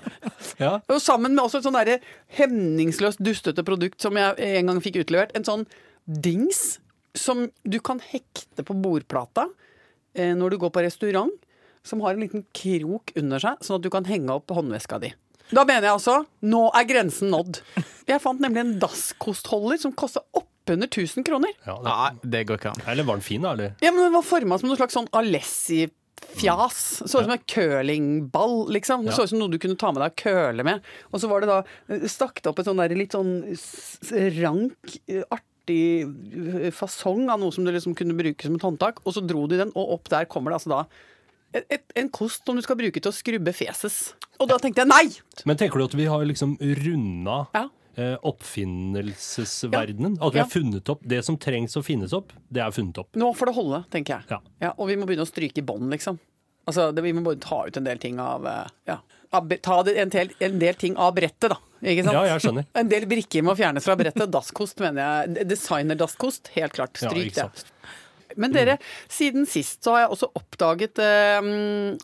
Ja. 0.60 0.74
Og 0.92 1.00
sammen 1.00 1.32
med 1.32 1.46
også 1.46 1.62
et 1.62 1.68
sånn 1.70 1.78
derre 1.80 2.02
hemningsløst 2.36 3.22
dustete 3.24 3.64
produkt 3.64 4.04
som 4.04 4.20
jeg 4.20 4.36
en 4.60 4.68
gang 4.74 4.82
fikk 4.84 5.00
utlevert. 5.06 5.32
En 5.40 5.48
sånn 5.48 5.64
dings 6.06 6.80
som 7.16 7.46
du 7.64 7.80
kan 7.80 8.00
hekte 8.12 8.64
på 8.68 8.76
bordplata 8.84 9.48
eh, 10.14 10.34
når 10.36 10.56
du 10.56 10.58
går 10.66 10.70
på 10.76 10.84
restaurant. 10.86 11.32
Som 11.86 12.02
har 12.02 12.16
en 12.16 12.24
liten 12.26 12.42
krok 12.58 13.12
under 13.16 13.38
seg, 13.44 13.60
sånn 13.62 13.78
at 13.78 13.84
du 13.86 13.92
kan 13.94 14.08
henge 14.10 14.34
opp 14.34 14.50
håndveska 14.50 14.98
di. 15.04 15.12
Da 15.54 15.62
mener 15.70 15.86
jeg 15.86 15.94
altså 16.00 16.16
nå 16.50 16.64
er 16.74 16.88
grensen 16.90 17.30
nådd. 17.30 17.60
Jeg 18.10 18.22
fant 18.24 18.42
nemlig 18.42 18.64
en 18.64 18.72
dasskostholder 18.82 19.78
som 19.78 19.94
kosta 19.94 20.24
oppunder 20.34 20.90
1000 20.90 21.22
kroner. 21.28 21.54
ja 21.68 21.76
det, 21.78 21.92
Nei, 21.92 22.32
det 22.34 22.42
går 22.50 22.58
ikke 22.58 22.72
an. 22.74 22.82
eller 22.90 23.06
var 23.06 23.20
den 23.20 23.28
fin, 23.28 23.46
da? 23.46 23.52
Eller? 23.54 23.76
Ja, 23.86 23.92
men 23.94 24.02
Den 24.08 24.16
var 24.18 24.26
forma 24.26 24.58
som 24.58 24.72
noe 24.72 24.80
slags 24.80 24.98
sånn 24.98 25.12
Alessi-fjas. 25.14 26.82
Så 27.06 27.20
ut 27.22 27.28
som 27.28 27.32
en 27.36 27.46
curlingball, 27.54 28.58
liksom. 28.74 29.06
Det 29.06 29.12
Ja. 29.12 29.16
så 29.20 29.24
ut 29.24 29.30
som 29.30 29.40
noe 29.40 29.50
du 29.54 29.60
kunne 29.60 29.78
ta 29.78 29.92
med 29.92 30.02
deg 30.02 30.12
og 30.12 30.16
curle 30.24 30.64
med. 30.66 30.82
Og 31.14 31.20
så 31.22 31.30
var 31.30 31.42
det 31.42 31.50
da 31.54 31.60
eh, 31.90 32.08
stakk 32.10 32.42
opp 32.50 32.60
et 32.60 32.66
sånn 32.66 32.82
der 32.82 32.96
litt 32.98 33.12
sånn 33.14 33.44
rank, 34.42 34.98
eh, 35.08 35.22
artig 35.66 36.74
fasong 36.74 37.30
av 37.30 37.40
noe 37.42 37.52
som 37.54 37.66
du 37.66 37.72
liksom 37.74 37.96
kunne 37.98 38.16
bruke 38.18 38.42
som 38.46 38.56
et 38.56 38.62
håndtak. 38.66 39.00
Og 39.06 39.14
så 39.16 39.24
dro 39.26 39.48
de 39.48 39.58
den, 39.58 39.72
og 39.76 39.94
opp 39.98 40.10
der 40.10 40.26
kommer 40.26 40.52
det 40.54 40.62
altså 40.62 40.70
da 40.70 40.86
et, 41.56 41.66
et, 41.72 41.84
en 41.96 42.10
kost 42.12 42.44
som 42.46 42.56
du 42.58 42.62
skal 42.62 42.76
bruke 42.76 43.00
til 43.00 43.12
å 43.12 43.16
skrubbe 43.16 43.54
feses. 43.56 44.14
Og 44.42 44.50
da 44.50 44.58
tenkte 44.60 44.84
jeg 44.84 44.90
nei! 44.92 45.06
Men 45.48 45.56
tenker 45.58 45.80
du 45.80 45.86
at 45.86 45.94
vi 45.96 46.06
har 46.12 46.26
liksom 46.28 46.58
runda 46.60 47.46
Ja. 47.56 47.70
eh, 47.96 48.18
oppfinnelsesverdenen? 48.28 50.18
At 50.22 50.34
vi 50.34 50.40
Ja. 50.40 50.44
har 50.44 50.50
funnet 50.52 50.90
opp 50.90 51.02
det 51.08 51.24
som 51.24 51.38
trengs 51.38 51.78
å 51.78 51.84
finnes 51.84 52.12
opp, 52.14 52.34
det 52.52 52.60
er 52.62 52.72
funnet 52.72 52.98
opp. 52.98 53.16
Nå 53.16 53.32
får 53.34 53.46
det 53.46 53.56
holde, 53.56 53.86
tenker 53.90 54.18
jeg. 54.20 54.42
Ja. 54.62 54.74
og 54.78 54.88
vi 54.90 54.96
må 54.98 55.06
begynne 55.08 55.24
å 55.24 55.32
stryke 55.32 55.60
i 55.60 55.62
bånd, 55.66 55.90
liksom. 55.92 56.20
Altså, 56.68 56.92
det, 56.94 57.04
vi 57.04 57.14
må 57.14 57.22
bare 57.24 57.40
ta 57.40 57.64
ut 57.68 57.78
en 57.78 57.84
del 57.86 57.98
ting 58.00 58.20
av 58.20 58.46
eh, 58.46 58.68
Ja. 58.88 59.00
Ta 59.32 59.80
en, 59.84 60.10
del, 60.10 60.30
en 60.40 60.60
del 60.60 60.74
ting 60.76 60.96
av 60.98 61.14
brettet, 61.16 61.50
da. 61.52 61.58
Ikke 61.86 62.06
sant? 62.08 62.16
Ja, 62.18 62.24
jeg 62.32 62.44
skjønner. 62.46 62.66
En 62.82 62.90
del 62.90 63.06
brikker 63.10 63.46
må 63.46 63.54
fjernes 63.58 63.86
fra 63.86 63.96
brettet. 64.00 64.32
Dasskost, 64.34 64.82
mener 64.82 65.04
jeg. 65.06 65.46
Designer-dasskost, 65.52 66.50
helt 66.58 66.74
klart. 66.76 66.98
Ja, 67.02 67.12
Stryk 67.12 67.30
ikke 67.30 67.48
det. 67.54 67.72
Men 68.42 68.52
dere, 68.56 68.78
siden 69.12 69.46
sist 69.48 69.86
så 69.86 69.94
har 69.96 70.06
jeg 70.06 70.16
også 70.16 70.28
oppdaget 70.36 71.00
eh, 71.00 71.46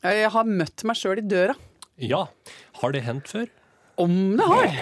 Jeg 0.06 0.30
har 0.36 0.52
møtt 0.62 0.86
meg 0.88 1.00
sjøl 1.00 1.20
i 1.20 1.26
døra. 1.26 1.58
Ja. 2.02 2.28
Har 2.82 2.94
det 2.96 3.04
hendt 3.08 3.32
før? 3.32 3.50
Om 4.00 4.14
det 4.38 4.48
har! 4.52 4.68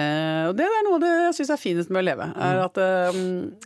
Eh, 0.00 0.44
og 0.46 0.54
det 0.58 0.64
er 0.64 0.84
noe 0.86 0.96
av 0.96 1.02
det 1.02 1.08
jeg 1.10 1.34
syns 1.40 1.50
er 1.54 1.58
finest 1.60 1.90
med 1.92 2.00
å 2.00 2.04
leve. 2.06 2.26
Er 2.38 2.60
at, 2.62 2.78
eh, 2.80 3.18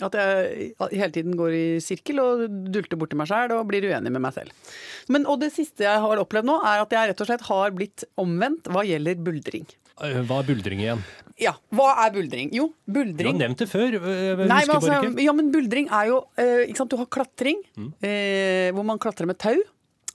at 0.06 0.16
jeg 0.18 0.72
hele 0.96 1.10
tiden 1.14 1.34
går 1.38 1.52
i 1.56 1.64
sirkel 1.84 2.20
og 2.22 2.44
dulter 2.72 2.98
borti 3.00 3.18
meg 3.18 3.28
sjæl 3.30 3.52
og 3.58 3.66
blir 3.68 3.84
uenig 3.90 4.12
med 4.14 4.24
meg 4.24 4.34
selv. 4.36 4.72
Men, 5.12 5.26
og 5.30 5.40
det 5.44 5.50
siste 5.54 5.84
jeg 5.86 6.00
har 6.04 6.22
opplevd 6.22 6.48
nå, 6.48 6.56
er 6.64 6.82
at 6.86 6.96
jeg 6.96 7.10
rett 7.12 7.20
og 7.24 7.28
slett 7.28 7.44
har 7.50 7.74
blitt 7.76 8.06
omvendt 8.20 8.70
hva 8.72 8.86
gjelder 8.88 9.20
buldring. 9.26 9.68
Eh, 10.02 10.16
Hva 10.26 10.40
er 10.42 10.48
buldring 10.48 10.80
igjen? 10.82 11.04
Ja, 11.38 11.52
hva 11.74 11.92
er 12.06 12.10
buldring? 12.14 12.50
Jo, 12.54 12.68
Du 12.86 12.98
har 13.02 13.36
nevnt 13.38 13.60
det 13.62 13.68
før. 13.70 13.94
Nei, 14.00 14.64
men, 14.64 14.74
altså, 14.74 14.98
ja, 15.22 15.32
men 15.36 15.52
buldring 15.54 15.86
er 15.92 16.08
jo 16.10 16.18
ikke 16.40 16.80
sant? 16.80 16.90
Du 16.94 16.98
har 16.98 17.06
klatring, 17.14 17.60
eh, 18.02 18.72
hvor 18.74 18.86
man 18.86 18.98
klatrer 19.02 19.28
med 19.30 19.38
tau. 19.38 19.54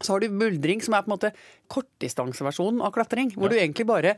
Så 0.01 0.13
har 0.15 0.19
du 0.23 0.29
buldring, 0.29 0.81
som 0.83 0.93
er 0.95 1.01
på 1.03 1.11
en 1.11 1.17
måte 1.17 1.33
kortdistanseversjonen 1.67 2.81
av 2.85 2.93
klatring. 2.95 3.31
Hvor 3.35 3.49
Ja. 3.49 3.49
du 3.49 3.55
egentlig 3.59 3.85
bare 3.87 4.15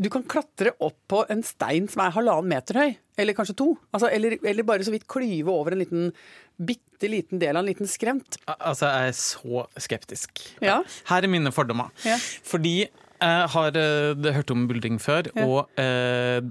Du 0.00 0.08
kan 0.08 0.22
klatre 0.22 0.70
opp 0.80 0.94
på 1.08 1.24
en 1.28 1.42
stein 1.42 1.88
som 1.90 2.02
er 2.04 2.12
halvannen 2.12 2.46
meter 2.48 2.72
høy, 2.78 2.96
eller 3.18 3.34
kanskje 3.34 3.56
to. 3.56 3.76
Altså, 3.92 4.06
eller, 4.14 4.38
eller 4.46 4.62
bare 4.62 4.78
så 4.86 4.92
vidt 4.92 5.08
klyve 5.08 5.48
over 5.50 5.72
en 5.72 5.78
liten 5.80 6.12
bitte 6.56 7.08
liten 7.10 7.40
del 7.40 7.56
av 7.56 7.64
en 7.64 7.66
liten 7.66 7.88
skrent. 7.90 8.36
Altså, 8.46 8.86
jeg 8.86 9.08
er 9.08 9.12
så 9.18 9.66
skeptisk. 9.76 10.38
Ja. 10.62 10.84
Her 11.10 11.24
er 11.24 11.26
mine 11.26 11.50
fordommer. 11.50 11.90
Ja. 12.04 12.14
Fordi 12.16 12.86
jeg 12.86 13.48
har 13.50 13.76
eh, 13.76 14.14
hørt 14.38 14.52
om 14.52 14.68
buldring 14.68 15.00
før, 15.02 15.26
Ja. 15.34 15.44
og 15.44 15.68
eh, 15.76 16.42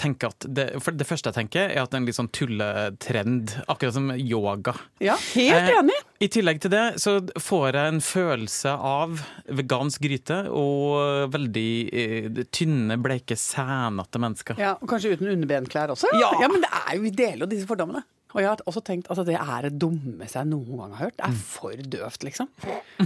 tenker 0.00 0.32
at 0.34 0.46
det, 0.48 0.66
for 0.84 0.96
det 0.96 1.06
første 1.08 1.30
jeg 1.32 1.38
tenker, 1.38 1.70
er 1.72 1.82
at 1.82 1.90
det 1.92 1.98
er 1.98 2.02
en 2.02 2.08
litt 2.08 2.18
sånn 2.18 2.30
tulletrend, 2.36 3.54
akkurat 3.70 3.94
som 3.96 4.10
yoga. 4.16 4.74
Ja, 5.02 5.16
helt 5.34 5.70
Eh, 5.70 5.78
enig. 5.80 5.96
I 6.20 6.28
tillegg 6.28 6.60
til 6.60 6.70
det 6.74 6.84
så 7.00 7.16
får 7.40 7.72
jeg 7.78 7.94
en 7.94 8.00
følelse 8.04 8.72
av 8.76 9.20
vegansk 9.48 10.02
gryte 10.04 10.42
og 10.52 11.30
veldig 11.32 11.68
eh, 11.92 12.30
tynne, 12.52 12.98
bleike, 13.00 13.36
sænete 13.40 14.20
mennesker. 14.20 14.60
Ja, 14.60 14.74
og 14.80 14.88
Kanskje 14.90 15.14
uten 15.16 15.30
underbenklær 15.32 15.92
også? 15.94 16.10
Ja. 16.20 16.32
men 16.48 16.60
det 16.64 16.70
er 16.76 16.96
jo, 16.98 17.04
vi 17.06 17.10
deler 17.16 17.46
jo 17.46 17.50
disse 17.54 17.68
fordommene. 17.70 18.04
Og 18.30 18.38
jeg 18.38 18.46
har 18.46 18.60
også 18.70 18.78
tenkt 18.86 19.08
at 19.10 19.18
det 19.26 19.34
er 19.34 19.64
det 19.66 19.72
dummeste 19.82 20.38
jeg 20.38 20.46
noen 20.46 20.76
gang 20.78 20.92
har 20.94 21.08
hørt. 21.08 21.16
Det 21.18 21.24
er 21.26 21.38
for 21.50 21.80
døvt, 21.94 22.22
liksom. 22.28 22.46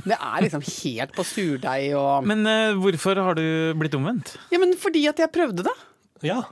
Det 0.04 0.18
er 0.18 0.42
liksom 0.44 0.64
helt 0.66 1.14
på 1.16 1.24
surdeig 1.24 1.94
og 1.96 2.26
Men 2.28 2.44
eh, 2.50 2.74
hvorfor 2.76 3.16
har 3.24 3.38
du 3.38 3.46
blitt 3.80 3.96
omvendt? 3.96 4.34
Ja, 4.52 4.60
men 4.60 4.74
fordi 4.76 5.06
at 5.08 5.22
jeg 5.22 5.32
prøvde 5.32 5.64
det. 5.64 5.72
Ja, 6.28 6.42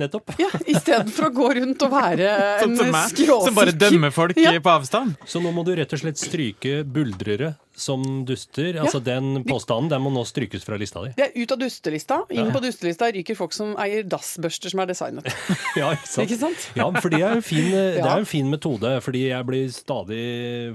nettopp. 0.00 0.32
Ja, 0.40 0.48
Istedenfor 0.64 1.28
å 1.28 1.32
gå 1.36 1.48
rundt 1.60 1.82
og 1.86 1.92
være 1.94 2.28
en 2.64 2.76
skråsikker 2.78 3.46
som 3.50 3.56
bare 3.58 3.74
dømmer 3.76 4.14
folk 4.14 4.38
Ja. 4.40 4.54
på 4.62 4.74
avstand? 4.78 5.16
Så 5.28 5.42
nå 5.42 5.52
må 5.54 5.64
du 5.66 5.74
rett 5.78 5.92
og 5.92 6.00
slett 6.02 6.20
stryke 6.20 6.80
buldrere 6.86 7.54
som 7.78 8.02
duster. 8.26 8.74
Altså 8.82 8.98
Den 9.04 9.44
påstanden 9.46 9.90
den 9.92 10.02
må 10.02 10.10
nå 10.10 10.24
strykes 10.26 10.64
fra 10.66 10.74
lista 10.80 11.04
di. 11.04 11.12
Det 11.14 11.28
er 11.28 11.36
ut 11.44 11.52
av 11.54 11.60
dustelista. 11.62 12.16
Inn 12.34 12.50
på 12.54 12.62
dustelista 12.64 13.06
ryker 13.14 13.38
folk 13.38 13.54
som 13.54 13.76
eier 13.78 14.02
dassbørster 14.10 14.72
som 14.74 14.82
er 14.82 14.90
designet. 14.90 15.28
Ja, 15.78 15.92
ikke 15.94 16.08
sant? 16.10 16.24
Ikke 16.26 16.40
sant? 16.40 16.64
Ja, 16.74 16.88
for 16.98 17.12
det 17.14 17.20
er 17.22 17.36
jo 17.38 17.44
fin, 17.46 17.70
det 18.00 18.02
er 18.02 18.16
en 18.18 18.26
fin 18.26 18.48
metode. 18.50 18.96
Fordi 19.04 19.28
jeg 19.28 19.46
blir 19.46 19.68
stadig 19.74 20.22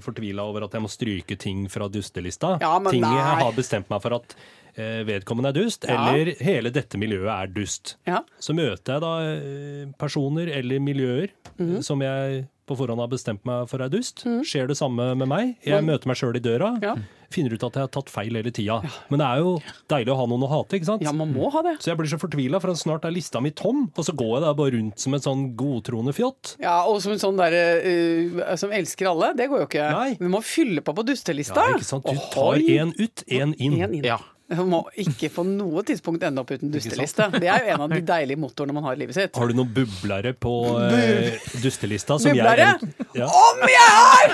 fortvila 0.06 0.46
over 0.48 0.68
at 0.70 0.76
jeg 0.78 0.86
må 0.86 0.92
stryke 0.92 1.36
ting 1.40 1.66
fra 1.72 1.90
dustelista. 1.92 2.56
Ja, 2.64 2.78
men 2.80 2.96
ting 2.96 3.04
jeg 3.04 3.40
har 3.44 3.52
bestemt 3.58 3.92
meg 3.92 4.04
for 4.06 4.16
at 4.22 4.38
vedkommende 4.76 5.52
er 5.54 5.60
dust, 5.60 5.86
Ja. 5.88 6.00
eller 6.14 6.34
hele 6.40 6.72
dette 6.74 6.98
miljøet 6.98 7.30
er 7.30 7.48
dust. 7.54 7.98
Ja. 8.10 8.24
Så 8.40 8.56
møter 8.58 8.96
jeg 8.96 9.02
da 9.02 9.14
eh, 9.22 9.86
personer 10.00 10.50
eller 10.50 10.80
miljøer 10.80 11.30
mm. 11.60 11.82
som 11.86 12.02
jeg 12.02 12.48
på 12.64 12.78
forhånd 12.80 13.02
har 13.04 13.12
bestemt 13.12 13.44
meg 13.48 13.68
for 13.68 13.84
er 13.84 13.92
dust. 13.92 14.24
Skjer 14.48 14.70
det 14.72 14.78
samme 14.80 15.10
med 15.20 15.28
meg? 15.28 15.58
Jeg 15.68 15.84
møter 15.84 16.08
meg 16.10 16.20
sjøl 16.20 16.40
i 16.40 16.42
døra. 16.44 16.72
Ja. 16.84 16.96
Finner 17.34 17.56
ut 17.56 17.66
at 17.66 17.76
jeg 17.76 17.88
har 17.88 17.92
tatt 17.92 18.12
feil 18.14 18.38
hele 18.38 18.54
tida. 18.56 18.78
Men 19.12 19.20
det 19.20 19.28
er 19.28 19.42
jo 19.42 19.54
deilig 19.92 20.14
å 20.14 20.18
ha 20.22 20.28
noen 20.30 20.46
å 20.46 20.50
hate, 20.52 20.78
ikke 20.78 20.88
sant? 20.92 21.04
ja, 21.04 21.12
man 21.16 21.34
må 21.34 21.50
ha 21.52 21.64
det. 21.66 21.76
Så 21.84 21.92
jeg 21.92 22.00
blir 22.00 22.12
så 22.12 22.20
fortvila, 22.22 22.62
for 22.64 22.78
snart 22.80 23.08
er 23.10 23.16
lista 23.16 23.42
mi 23.44 23.52
tom, 23.58 23.88
og 23.92 24.08
så 24.08 24.16
går 24.16 24.36
jeg 24.38 24.46
da 24.46 24.54
bare 24.60 24.76
rundt 24.78 25.04
som 25.04 25.18
en 25.18 25.26
sånn 25.26 25.46
godtroende 25.60 26.16
fjott. 26.16 26.56
Ja, 26.64 26.84
Og 26.88 27.02
som 27.04 27.16
en 27.16 27.24
sånn 27.24 27.42
derre 27.42 27.64
uh, 27.84 28.54
som 28.60 28.72
elsker 28.76 29.12
alle. 29.12 29.34
Det 29.36 29.50
går 29.52 29.66
jo 29.66 29.70
ikke. 29.72 29.90
Nei. 29.98 30.12
Vi 30.22 30.32
må 30.32 30.44
fylle 30.46 30.86
på 30.86 30.96
på 30.96 31.08
dustelista. 31.08 31.68
Ja, 31.68 31.80
ikke 31.80 31.90
sant? 31.90 32.08
Du 32.08 32.30
tar 32.32 32.64
én 32.64 32.94
ut, 32.96 33.26
én 33.28 33.58
inn. 33.58 33.82
En 33.82 33.98
inn. 33.98 34.08
Ja. 34.08 34.22
Vi 34.54 34.66
må 34.70 34.80
ikke 35.04 35.30
på 35.34 35.44
noe 35.48 35.82
tidspunkt 35.88 36.24
ende 36.28 36.42
opp 36.44 36.52
uten 36.54 36.72
dusteliste. 36.74 37.28
Det 37.36 37.50
er 37.50 37.66
jo 37.66 37.74
en 37.76 37.84
av 37.86 37.94
de 37.94 38.02
deilige 38.06 38.40
motorene 38.40 38.76
man 38.78 38.86
har 38.88 38.98
i 38.98 39.02
livet 39.02 39.18
sitt. 39.18 39.36
Har 39.40 39.50
du 39.50 39.56
noen 39.58 39.72
bublere 39.74 40.34
på 40.38 40.54
eh, 40.88 41.40
dustelista? 41.64 42.18
Som 42.22 42.34
Bublere? 42.34 42.68
Jeg, 42.74 42.94
ja. 43.18 43.28
Om 43.28 43.64
jeg 43.72 43.88
har! 43.98 44.28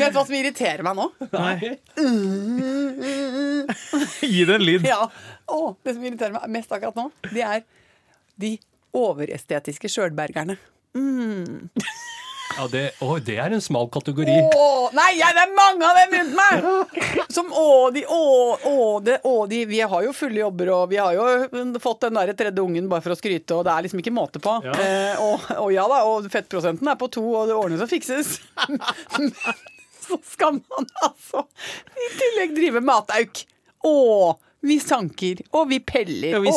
Vet 0.00 0.12
du 0.12 0.18
hva 0.18 0.24
som 0.26 0.36
irriterer 0.38 0.82
meg 0.86 0.94
nå? 0.98 1.06
Nei. 1.36 1.56
Gi 4.26 4.42
det 4.48 4.58
en 4.58 4.66
lyd. 4.66 4.86
Ja. 4.88 5.06
Å, 5.46 5.60
det 5.86 5.94
som 5.96 6.04
irriterer 6.06 6.34
meg 6.36 6.50
mest 6.58 6.72
akkurat 6.74 6.98
nå, 6.98 7.08
det 7.30 7.44
er 7.46 7.62
de 8.40 8.56
overestetiske 8.96 9.90
sjølbergerne. 9.92 10.56
Ja, 12.56 12.66
det, 12.72 12.82
å, 13.04 13.16
det 13.20 13.36
er 13.42 13.52
en 13.52 13.62
smal 13.64 13.88
kategori. 13.92 14.36
Å, 14.54 14.66
nei, 14.96 15.10
ja, 15.18 15.32
det 15.36 15.42
er 15.44 15.54
mange 15.56 15.88
av 15.88 15.98
dem 15.98 16.14
rundt 16.16 16.36
meg! 16.38 17.26
Som 17.34 17.50
å, 17.52 17.66
de, 17.92 18.04
å, 18.08 18.20
å, 18.56 18.74
de, 19.04 19.18
å, 19.26 19.34
de 19.50 19.60
Vi 19.68 19.80
har 19.82 20.06
jo 20.06 20.14
fulle 20.16 20.40
jobber, 20.40 20.70
og 20.72 20.86
vi 20.92 21.00
har 21.02 21.16
jo 21.16 21.76
fått 21.82 22.06
den 22.06 22.16
der 22.16 22.32
tredje 22.38 22.64
ungen 22.64 22.88
bare 22.92 23.04
for 23.04 23.12
å 23.12 23.18
skryte, 23.18 23.58
og 23.58 23.66
det 23.66 23.74
er 23.74 23.86
liksom 23.88 24.00
ikke 24.00 24.14
måte 24.14 24.40
på. 24.42 24.56
Ja. 24.64 24.76
Eh, 24.80 25.20
og, 25.20 25.44
og 25.58 25.74
ja 25.74 25.84
da, 25.90 26.00
og 26.08 26.30
fettprosenten 26.32 26.88
er 26.92 26.98
på 27.00 27.10
to, 27.12 27.26
og 27.42 27.50
det 27.50 27.58
ordnes 27.58 27.84
og 27.84 27.92
fikses. 27.92 28.38
Men 29.18 29.30
så 30.06 30.18
skal 30.32 30.60
man 30.62 30.90
altså 31.04 31.44
i 31.98 32.10
tillegg 32.16 32.56
drive 32.56 32.84
matauk. 32.84 33.44
Å, 33.86 33.96
vi 34.66 34.80
sanker, 34.82 35.44
og 35.54 35.68
vi 35.70 35.78
peller, 35.84 36.38
Og 36.38 36.46
vi 36.46 36.50
og, 36.50 36.56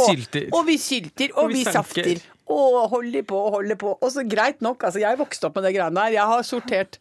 og 0.56 0.66
vi 0.66 0.78
sylter, 0.80 1.34
og, 1.36 1.44
Og 1.44 1.52
vi 1.52 1.60
vi 1.60 1.66
safter. 1.68 2.22
Og 2.50 2.80
holder 2.94 3.26
på 3.30 3.40
og 3.48 3.60
holder 3.60 3.78
på. 3.80 3.96
Og 4.02 4.14
så 4.14 4.24
greit 4.26 4.64
nok, 4.66 4.88
altså 4.88 5.04
jeg 5.04 5.20
vokste 5.20 5.50
opp 5.50 5.60
med 5.60 5.70
det 5.70 5.76
greiene 5.78 6.02
der. 6.02 6.16
Jeg 6.18 6.32
har 6.34 6.48
sortert 6.48 6.98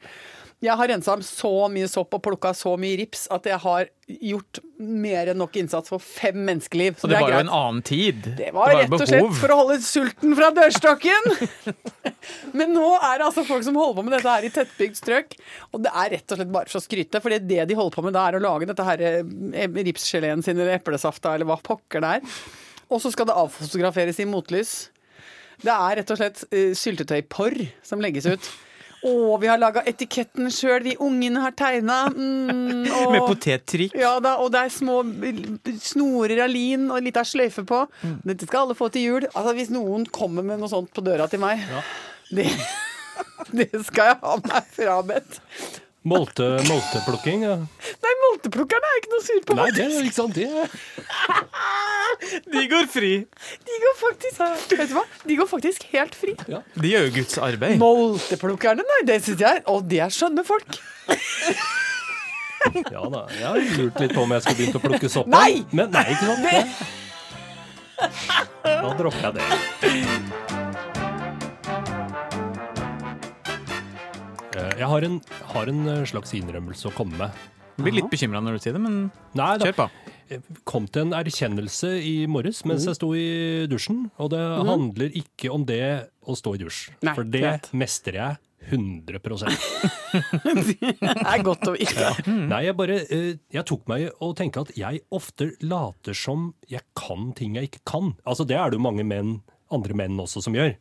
Jeg 0.59 0.75
har 0.75 0.88
rensa 0.90 1.14
så 1.23 1.69
mye 1.71 1.87
sopp 1.87 2.17
og 2.17 2.23
plukka 2.25 2.50
så 2.59 2.73
mye 2.83 2.97
rips 2.99 3.28
at 3.31 3.45
jeg 3.47 3.61
har 3.62 3.87
gjort 4.11 4.59
mer 4.83 5.31
enn 5.31 5.38
nok 5.38 5.55
innsats 5.61 5.93
for 5.93 6.02
fem 6.02 6.35
menneskeliv. 6.49 6.97
Så 6.99 7.07
Og 7.07 7.12
det 7.12 7.21
var 7.23 7.31
jo 7.31 7.38
en 7.45 7.52
annen 7.61 7.85
tid. 7.87 8.26
Det 8.40 8.49
var 8.57 8.73
rett 8.75 8.97
og 8.97 9.05
slett 9.07 9.38
for 9.38 9.55
å 9.55 9.59
holde 9.61 9.76
sulten 9.87 10.35
fra 10.35 10.50
dørstokken. 10.57 11.31
Men 12.59 12.75
nå 12.75 12.88
er 12.97 13.21
det 13.23 13.28
altså 13.28 13.47
folk 13.47 13.62
som 13.69 13.78
holder 13.78 14.00
på 14.00 14.07
med 14.09 14.17
dette 14.19 14.35
her 14.35 14.49
i 14.49 14.52
tettbygd 14.59 14.99
strøk. 14.99 15.38
Og 15.71 15.87
det 15.87 15.95
er 15.95 16.12
rett 16.17 16.35
og 16.35 16.43
slett 16.43 16.55
bare 16.59 16.73
for 16.75 16.83
å 16.83 16.87
skryte, 16.88 17.23
for 17.23 17.38
det 17.38 17.71
de 17.71 17.78
holder 17.78 17.95
på 18.00 18.07
med 18.09 18.19
da 18.19 18.26
er 18.26 18.40
å 18.40 18.45
lage 18.49 18.69
dette 18.73 18.90
her 18.90 19.07
eh, 19.14 19.83
ripsgeleen 19.93 20.43
sin 20.43 20.59
eller 20.59 20.75
eplesafta 20.81 21.38
eller 21.38 21.47
hva 21.52 21.61
pokker 21.62 22.02
det 22.02 22.17
er. 22.19 22.38
Og 22.90 22.99
så 23.05 23.14
skal 23.14 23.31
det 23.31 23.38
avfotograferes 23.38 24.19
i 24.19 24.26
motlys. 24.26 24.88
Det 25.62 25.75
er 25.75 25.99
rett 26.00 26.11
og 26.15 26.19
slett 26.21 26.45
uh, 26.53 26.73
syltetøyporr 26.79 27.61
som 27.87 28.03
legges 28.05 28.27
ut. 28.31 28.49
Å, 29.07 29.11
vi 29.38 29.47
har 29.47 29.61
laga 29.62 29.85
etiketten 29.87 30.49
sjøl, 30.50 30.81
de 30.83 30.97
ungene 30.99 31.38
har 31.45 31.53
tegna. 31.55 32.09
Mm, 32.11 32.83
Med 33.15 33.21
potettrikk. 33.29 33.95
ja 33.95 34.17
da, 34.23 34.33
og 34.43 34.50
det 34.50 34.65
er 34.67 34.73
små 34.75 34.97
snorer 35.87 36.43
av 36.43 36.50
lin 36.50 36.88
og 36.91 37.05
litt 37.07 37.19
av 37.21 37.29
sløyfe 37.31 37.62
på. 37.69 37.85
Dette 38.27 38.49
skal 38.49 38.65
alle 38.67 38.75
få 38.79 38.88
til 38.95 39.07
jul. 39.07 39.29
Altså 39.35 39.55
Hvis 39.55 39.71
noen 39.71 40.07
kommer 40.11 40.43
med 40.47 40.59
noe 40.59 40.71
sånt 40.73 40.91
på 40.95 41.05
døra 41.07 41.29
til 41.31 41.43
meg, 41.45 41.62
det, 42.35 42.49
det 43.61 43.71
skal 43.87 44.12
jeg 44.12 44.19
ha 44.25 44.35
meg 44.43 44.75
frabedt. 44.75 45.38
Molte, 46.09 46.50
molteplukking. 46.67 47.43
Ja. 47.47 47.57
Molteplukkerne 48.29 48.89
er 48.93 48.99
ikke 49.01 49.11
noe 49.15 49.25
sur 49.25 49.41
på 49.49 49.55
Nei, 49.59 49.69
det 49.75 49.85
er 49.89 50.05
ikke 50.05 50.19
sant, 50.19 50.35
det. 50.37 50.49
De 52.53 52.63
går 52.71 52.87
fri. 52.93 53.11
De 53.69 53.75
går 53.85 53.95
faktisk 54.01 54.41
Vet 54.75 54.89
du 54.91 54.95
hva? 54.97 55.05
De 55.29 55.37
går 55.39 55.49
faktisk 55.51 55.85
helt 55.95 56.15
fri. 56.19 56.35
De 56.45 56.89
gjør 56.93 57.07
jo 57.09 57.13
Guds 57.19 57.37
arbeid. 57.49 57.77
Molteplukkerne, 57.81 58.83
nei, 58.93 59.01
det 59.09 59.21
syns 59.27 59.41
jeg 59.45 59.63
Og 59.73 59.85
de 59.89 60.01
er 60.05 60.11
skjønne 60.15 60.45
folk. 60.49 60.79
Ja 62.91 63.05
da. 63.07 63.21
Jeg 63.33 63.47
har 63.47 63.59
lurt 63.79 64.01
litt 64.03 64.13
på 64.17 64.23
om 64.27 64.33
jeg 64.35 64.43
skulle 64.43 64.59
begynt 64.59 64.77
å 64.77 64.81
plukke 64.83 65.09
sopp. 65.13 65.29
Nei! 65.31 65.63
Men 65.79 65.93
nei, 65.95 66.03
ikke 66.11 66.27
sant? 66.27 66.43
Det. 66.43 66.63
Da 68.67 68.91
dropper 68.99 69.23
jeg 69.23 69.33
det. 69.39 69.47
Eh, 74.59 74.73
Jeg 74.83 74.89
har 74.91 75.07
en, 75.07 75.17
har 75.55 75.71
en 75.73 75.81
slags 76.11 76.35
innrømmelse 76.39 76.91
å 76.91 76.95
komme 76.99 77.15
med. 77.23 77.31
Jeg 77.79 77.87
blir 77.87 77.95
litt 78.01 78.11
bekymra 78.11 78.41
når 78.43 78.57
du 78.59 78.65
sier 78.65 78.75
det, 78.75 78.81
men 78.83 78.97
Nei 79.39 79.53
da. 79.61 79.69
kjør 79.69 79.77
på. 79.79 79.89
Jeg 80.29 80.43
kom 80.69 80.89
til 80.93 81.07
en 81.07 81.15
erkjennelse 81.17 81.93
i 82.05 82.15
morges 82.29 82.65
mens 82.67 82.83
Mm. 82.85 82.89
jeg 82.91 82.97
sto 82.99 83.09
i 83.15 83.67
dusjen. 83.71 84.11
Og 84.19 84.31
det 84.35 84.41
handler 84.43 85.15
ikke 85.17 85.53
om 85.55 85.65
det 85.65 85.81
å 86.27 86.35
stå 86.37 86.55
i 86.57 86.59
dusj. 86.65 86.91
Nei, 87.07 87.15
For 87.15 87.23
det 87.25 87.41
klart. 87.47 87.71
mestrer 87.73 88.19
jeg 88.19 88.37
100 88.69 89.21
Det 90.43 91.15
er 91.23 91.43
godt 91.47 91.69
å 91.71 91.75
vite. 91.77 92.11
Nei, 92.27 92.65
jeg 92.67 92.77
bare 92.77 92.99
eh, 93.07 93.31
Jeg 93.55 93.65
tok 93.71 93.87
meg 93.89 94.03
i 94.09 94.11
å 94.25 94.33
tenke 94.37 94.61
at 94.67 94.73
jeg 94.77 95.01
ofte 95.15 95.53
later 95.63 96.13
som 96.19 96.51
jeg 96.69 96.83
kan 96.99 97.31
ting 97.39 97.55
jeg 97.57 97.71
ikke 97.71 97.85
kan. 97.89 98.13
Altså 98.27 98.45
Det 98.45 98.59
er 98.59 98.71
det 98.75 98.81
jo 98.81 98.85
mange 98.85 99.07
menn, 99.07 99.39
andre 99.73 99.95
menn 99.97 100.19
også 100.21 100.43
som 100.45 100.57
gjør. 100.59 100.75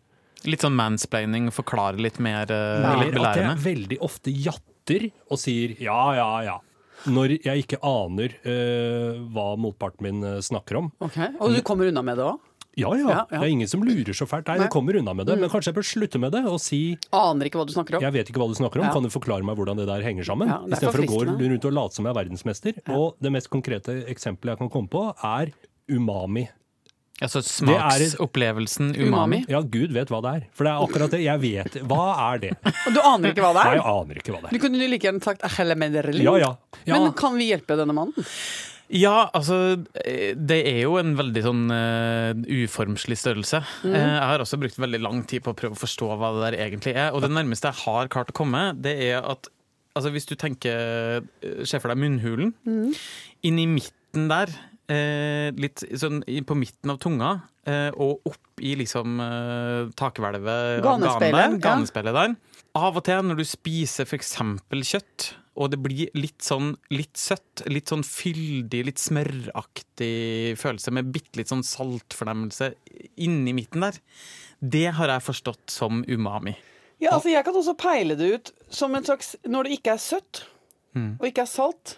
Litt 0.47 0.61
sånn 0.65 0.75
mansplaining, 0.77 1.47
forklare 1.53 1.97
litt 2.01 2.19
mer 2.21 2.45
Nei, 2.49 2.91
Eller 2.93 3.11
litt 3.13 3.23
at 3.25 3.39
jeg 3.41 3.63
veldig 3.63 3.97
ofte 4.05 4.33
jatter 4.33 5.07
og 5.31 5.39
sier 5.41 5.73
ja, 5.83 6.01
ja, 6.17 6.27
ja. 6.45 6.57
Når 7.05 7.37
jeg 7.45 7.63
ikke 7.65 7.77
aner 7.85 8.33
eh, 8.43 9.19
hva 9.31 9.55
motparten 9.59 10.01
min 10.01 10.23
eh, 10.23 10.39
snakker 10.41 10.77
om. 10.81 10.91
Ok, 10.99 11.17
Og 11.39 11.53
du 11.55 11.61
kommer 11.61 11.87
unna 11.91 12.01
med 12.01 12.17
det 12.17 12.25
òg? 12.25 12.39
Ja, 12.77 12.91
ja, 12.93 13.07
Ja, 13.09 13.09
ja. 13.31 13.39
Det 13.39 13.45
er 13.47 13.49
ingen 13.49 13.67
som 13.67 13.81
lurer 13.81 14.13
så 14.13 14.27
fælt. 14.29 14.45
Nei, 14.45 14.53
Nei. 14.53 14.57
Mm. 14.59 14.65
jeg 14.67 14.71
kommer 14.75 14.97
unna 14.99 15.13
med 15.17 15.25
det. 15.25 15.37
Men 15.41 15.49
kanskje 15.49 15.71
jeg 15.71 15.77
bør 15.79 15.87
slutte 15.89 16.19
med 16.21 16.31
det 16.35 16.43
og 16.45 16.59
si 16.61 16.81
Aner 17.11 17.49
ikke 17.49 17.57
hva 17.57 17.65
du 17.65 17.73
snakker 17.73 17.97
om. 17.97 18.01
jeg 18.05 18.13
vet 18.13 18.29
ikke 18.29 18.37
hva 18.41 18.47
du 18.49 18.53
snakker 18.53 18.79
om, 18.81 18.85
Ja. 18.85 18.93
kan 18.93 19.03
du 19.03 19.09
forklare 19.09 19.43
meg 19.43 19.57
hvordan 19.57 19.77
det 19.77 19.87
der 19.87 20.01
henger 20.05 20.23
sammen? 20.23 20.47
Ja, 20.47 20.59
Istedenfor 20.67 21.01
å 21.05 21.09
gå 21.09 21.49
rundt 21.49 21.65
og 21.65 21.73
late 21.73 21.93
som 21.97 22.05
jeg 22.05 22.13
er 22.13 22.19
verdensmester. 22.21 22.73
Og 22.93 23.15
det 23.19 23.31
mest 23.33 23.49
konkrete 23.49 24.05
eksempelet 24.09 24.53
jeg 24.53 24.57
kan 24.61 24.69
komme 24.69 24.89
på, 24.89 25.07
er 25.23 25.53
umami. 25.89 26.49
Altså 27.17 27.41
smaksopplevelsen 27.41 28.91
umami. 28.99 29.39
Ja, 29.49 29.63
gud 29.65 29.93
vet 29.95 30.11
hva 30.13 30.19
det 30.21 30.33
er. 30.37 30.43
For 30.53 30.67
det 30.67 30.73
er 30.73 30.83
akkurat 30.85 31.13
det. 31.15 31.21
Jeg 31.25 31.41
vet. 31.41 31.77
Hva 31.89 32.05
er 32.27 32.43
det? 32.43 32.51
Og 32.61 32.93
du 32.93 32.99
aner 33.01 33.33
ikke 33.33 33.41
hva 33.41 33.53
det 33.55 33.63
Nei, 33.63 33.71
er? 33.71 33.79
jeg 33.79 33.87
aner 33.93 34.21
ikke 34.21 34.35
hva 34.35 34.41
det 34.43 34.49
er. 34.49 34.53
Du 34.53 34.61
kunne 34.61 34.89
like 34.93 35.07
gjerne 35.07 35.23
sagt 35.25 35.45
Ja, 36.21 36.35
ja. 36.37 36.51
ja. 36.85 36.93
Men 36.93 37.15
kan 37.17 37.39
vi 37.39 37.49
hjelpe 37.49 37.77
denne 37.79 37.95
mannen? 37.97 38.27
Ja, 38.93 39.27
altså 39.35 39.57
eh, 40.05 40.31
Det 40.37 40.61
er 40.69 40.79
jo 40.85 40.95
en 41.01 41.17
veldig 41.17 41.43
sånn 41.43 41.65
uh, 41.73 42.37
uformslig 42.61 43.17
størrelse. 43.19 43.63
Mm. 43.83 43.97
Jeg 43.97 44.29
har 44.29 44.45
også 44.45 44.61
brukt 44.61 44.79
veldig 44.79 45.01
lang 45.03 45.25
tid 45.27 45.43
på 45.43 45.51
å 45.51 45.57
prøve 45.57 45.75
å 45.75 45.81
forstå 45.81 46.13
hva 46.13 46.31
det 46.37 46.45
der 46.45 46.61
egentlig 46.67 46.95
er. 46.95 47.11
Og 47.11 47.25
det 47.25 47.33
nærmeste 47.33 47.73
jeg 47.73 47.81
har 47.83 48.13
klart 48.13 48.31
å 48.31 48.37
komme, 48.37 48.69
det 48.77 48.93
er 49.09 49.19
at 49.25 49.49
altså, 49.97 50.13
hvis 50.13 50.29
du 50.29 50.37
tenker 50.37 51.25
Se 51.65 51.81
for 51.81 51.89
deg 51.89 51.99
munnhulen. 51.99 52.53
Mm. 52.67 52.93
Inni 53.49 53.67
midten 53.73 54.29
der 54.29 54.53
eh, 54.91 55.49
litt 55.57 55.83
sånn 55.99 56.21
på 56.47 56.57
midten 56.57 56.93
av 56.93 56.99
tunga 57.03 57.31
eh, 57.67 57.89
og 57.95 58.27
opp 58.29 58.61
i 58.63 58.75
liksom 58.79 59.19
eh, 59.23 59.89
takhvelvet 59.99 60.83
Ganespeilet, 60.85 61.57
ganespeilet 61.63 62.17
der. 62.17 62.37
Av 62.77 62.97
og 62.99 63.03
til 63.07 63.25
når 63.25 63.39
du 63.41 63.45
spiser 63.47 64.05
f.eks. 64.05 64.35
kjøtt, 64.91 65.27
og 65.57 65.71
det 65.73 65.79
blir 65.81 66.11
litt 66.13 66.43
sånn 66.45 66.75
litt 66.93 67.17
søtt, 67.17 67.63
litt 67.65 67.89
sånn 67.89 68.03
fyldig, 68.05 68.83
litt 68.85 69.01
smøraktig 69.01 70.55
følelse 70.61 70.93
med 70.93 71.09
bitte 71.13 71.39
litt 71.41 71.49
sånn 71.49 71.65
saltfornemmelse 71.65 72.71
inni 73.25 73.55
midten 73.57 73.87
der, 73.87 73.97
det 74.61 74.87
har 74.97 75.09
jeg 75.15 75.25
forstått 75.25 75.73
som 75.73 76.03
umami. 76.07 76.53
Ja, 77.01 77.11
altså 77.13 77.29
Jeg 77.29 77.45
kan 77.45 77.53
også 77.57 77.75
peile 77.77 78.15
det 78.17 78.27
ut 78.33 78.47
som 78.73 78.95
en 78.97 79.03
slags 79.05 79.35
Når 79.45 79.67
det 79.67 79.75
ikke 79.75 79.91
er 79.93 79.99
søtt, 80.01 80.39
og 80.97 81.25
ikke 81.27 81.43
er 81.43 81.49
salt, 81.51 81.91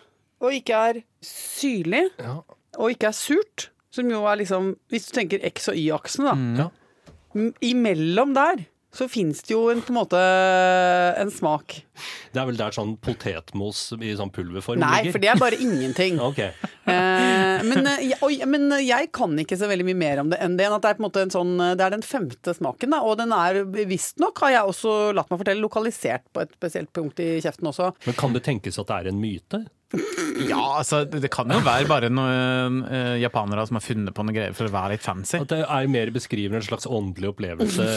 og 0.44 0.56
ikke 0.56 0.80
er 0.90 0.98
syrlig, 1.24 2.10
Ja. 2.20 2.42
Og 2.80 2.96
ikke 2.96 3.12
er 3.12 3.18
surt, 3.20 3.70
som 3.92 4.10
jo 4.10 4.24
er 4.30 4.40
liksom 4.44 4.74
Hvis 4.94 5.10
du 5.10 5.16
tenker 5.20 5.42
X 5.52 5.68
og 5.72 5.78
Y-aksen, 5.80 6.26
da. 6.30 6.36
Ja. 6.64 6.70
Imellom 7.62 8.34
der 8.38 8.66
så 8.90 9.06
fins 9.06 9.44
det 9.46 9.52
jo 9.54 9.68
en, 9.70 9.84
på 9.86 9.92
en 9.94 9.98
måte 10.00 10.18
en 11.22 11.30
smak. 11.30 11.76
Det 12.34 12.40
er 12.42 12.48
vel 12.50 12.58
der 12.58 12.74
sånn 12.74 12.96
potetmos 12.98 13.84
i 14.02 14.16
sånn 14.18 14.32
pulverform 14.34 14.82
Nei, 14.82 15.04
ligger? 15.04 15.14
for 15.14 15.22
det 15.22 15.30
er 15.30 15.38
bare 15.44 15.60
ingenting. 15.62 16.18
okay. 16.30 16.56
Eh, 16.90 17.62
men, 17.70 17.86
og, 18.18 18.32
jeg- 18.34 18.50
men 18.50 18.66
jeg 18.82 19.12
kan 19.14 19.38
ikke 19.44 19.60
så 19.62 19.70
veldig 19.70 19.86
mye 19.92 20.00
mer 20.02 20.24
om 20.24 20.32
det 20.34 20.40
enn 20.42 20.58
det. 20.58 20.66
enn 20.66 20.74
At 20.80 20.82
det 20.88 20.90
er 20.90 20.98
på 20.98 21.04
en 21.04 21.06
måte 21.06 21.22
en 21.22 21.36
sånn 21.36 21.54
Det 21.78 21.86
er 21.86 21.94
den 21.94 22.02
femte 22.02 22.56
smaken, 22.58 22.96
da. 22.98 23.04
Og 23.06 23.20
den 23.22 23.36
er 23.38 23.62
visstnok, 23.94 24.42
har 24.48 24.56
jeg 24.58 24.74
også 24.74 24.96
latt 25.14 25.30
meg 25.30 25.44
fortelle, 25.44 25.62
lokalisert 25.68 26.26
på 26.34 26.42
et 26.48 26.58
spesielt 26.58 26.90
punkt 26.98 27.22
i 27.22 27.36
kjeften 27.46 27.70
også. 27.70 27.92
Men 28.10 28.18
kan 28.18 28.34
det 28.34 28.42
tenkes 28.50 28.82
at 28.82 28.90
det 28.90 28.98
er 29.04 29.12
en 29.14 29.22
myte? 29.22 29.62
Ja, 30.48 30.62
altså 30.80 31.04
det 31.10 31.32
kan 31.34 31.52
jo 31.52 31.60
være 31.66 31.88
bare 31.90 32.10
noen 32.14 32.84
uh, 32.86 33.16
japanere 33.20 33.66
som 33.68 33.80
har 33.80 33.86
funnet 33.86 34.16
på 34.16 34.24
noe 34.26 34.36
greier 34.36 34.56
for 34.58 34.70
å 34.70 34.74
være 34.74 34.96
litt 34.96 35.06
fancy. 35.06 35.40
At 35.42 35.52
det 35.52 35.64
er 35.66 35.90
mer 35.92 36.12
beskrivende 36.16 36.62
en 36.62 36.68
slags 36.70 36.88
åndelig 36.90 37.34
opplevelse 37.34 37.90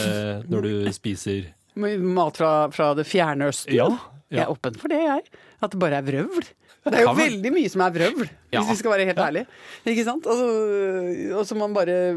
når 0.51 0.67
du 0.67 0.73
spiser 0.95 1.53
Mat 1.73 2.37
fra, 2.37 2.49
fra 2.69 2.91
det 2.93 3.07
fjerne 3.09 3.47
østen. 3.49 3.73
Ja, 3.73 3.87
Jeg 4.29 4.43
er 4.43 4.51
åpen 4.53 4.75
for 4.77 4.93
det, 4.93 4.99
jeg. 5.01 5.23
At 5.63 5.73
det 5.73 5.79
bare 5.81 5.97
er 6.01 6.05
vrøvl. 6.05 6.45
Det 6.83 6.99
er 6.99 7.05
jo 7.05 7.13
veldig 7.15 7.51
mye 7.55 7.69
som 7.71 7.81
er 7.85 7.93
vrøvl, 7.95 8.25
Ja. 8.51 8.59
hvis 8.59 8.73
vi 8.73 8.75
skal 8.81 8.91
være 8.91 9.05
helt 9.07 9.21
ærlige. 9.23 9.45
Ikke 9.87 10.03
sant? 10.03 10.25
Og 10.27 10.35
så- 10.35 11.37
Og 11.39 11.45
som 11.47 11.57
man 11.57 11.73
bare 11.73 12.13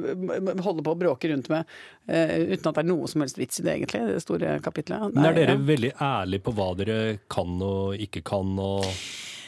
holder 0.60 0.82
på 0.82 0.92
å 0.92 0.98
bråke 0.98 1.30
rundt 1.30 1.48
med 1.48 1.64
uh, 2.10 2.52
uten 2.52 2.66
at 2.66 2.74
det 2.74 2.82
er 2.84 2.90
noe 2.90 3.06
som 3.06 3.20
helst 3.22 3.38
vits 3.38 3.60
i 3.60 3.62
det, 3.62 3.78
egentlig. 3.78 4.06
Det 4.12 4.22
store 4.22 4.60
kapitlet. 4.60 5.14
Men 5.14 5.24
er 5.24 5.32
dere 5.34 5.54
ja. 5.54 5.62
veldig 5.70 5.92
ærlige 5.94 6.42
på 6.42 6.52
hva 6.52 6.76
dere 6.76 7.18
kan 7.30 7.62
og 7.62 7.94
ikke 7.96 8.24
kan? 8.26 8.58
Og 8.58 8.84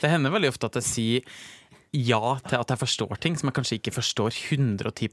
Det 0.01 0.11
hender 0.13 0.31
veldig 0.35 0.51
ofte 0.55 0.67
at 0.71 0.79
jeg 0.81 0.87
sier 0.89 1.33
ja 1.97 2.35
til 2.45 2.59
at 2.61 2.69
jeg 2.69 2.79
forstår 2.83 3.17
ting 3.23 3.37
som 3.41 3.49
jeg 3.49 3.55
kanskje 3.57 3.77
ikke 3.79 3.93
forstår 3.97 4.35
110 4.53 5.07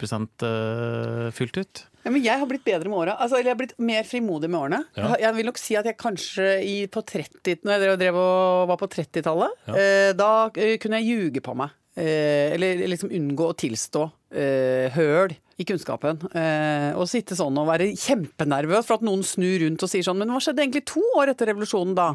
eh, 0.44 1.30
fullt 1.32 1.60
ut. 1.62 1.84
Ja, 2.04 2.12
men 2.12 2.22
jeg 2.22 2.38
har 2.42 2.50
blitt 2.50 2.66
bedre 2.68 2.90
med 2.92 3.00
åra. 3.00 3.16
Altså, 3.16 3.38
eller 3.40 3.50
jeg 3.50 3.56
har 3.56 3.62
blitt 3.62 3.78
mer 3.80 4.04
frimodig 4.04 4.50
med 4.52 4.60
årene. 4.60 4.82
Ja. 4.98 5.08
Jeg- 5.16 5.22
Jeg 5.26 5.36
vil 5.36 5.46
nok 5.46 5.58
si 5.58 5.76
at 5.76 5.86
jeg 5.86 5.98
kanskje 5.98 6.50
i, 6.64 6.76
på 6.88 7.02
30, 7.02 7.64
når 7.64 7.72
jeg 7.72 7.82
drev, 7.82 7.98
drev 8.00 8.16
og 8.16 8.68
var 8.68 8.78
på 8.78 8.90
30-tallet, 8.92 9.52
Ja. 9.68 9.74
eh, 9.74 10.14
da 10.14 10.52
eh, 10.56 10.78
kunne 10.78 11.00
jeg 11.02 11.08
ljuge 11.16 11.42
på 11.42 11.56
meg. 11.56 11.70
Eh, 11.98 12.52
eller 12.54 12.76
liksom 12.92 13.10
unngå 13.10 13.48
å 13.54 13.56
tilstå 13.56 14.12
eh, 14.36 14.90
høl 14.92 15.32
i 15.58 15.64
kunnskapen. 15.64 16.18
Eh, 16.36 16.90
og 17.00 17.08
sitte 17.08 17.36
sånn 17.38 17.56
og 17.62 17.70
være 17.70 17.86
kjempenervøs 17.96 18.88
for 18.90 18.98
at 18.98 19.06
noen 19.08 19.22
snur 19.24 19.62
rundt 19.64 19.86
og 19.86 19.92
sier 19.92 20.04
sånn 20.04 20.18
Men 20.20 20.34
hva 20.34 20.42
skjedde 20.44 20.66
egentlig 20.66 20.84
to 20.90 21.04
år 21.16 21.32
etter 21.32 21.48
revolusjonen, 21.52 21.94
da? 21.96 22.10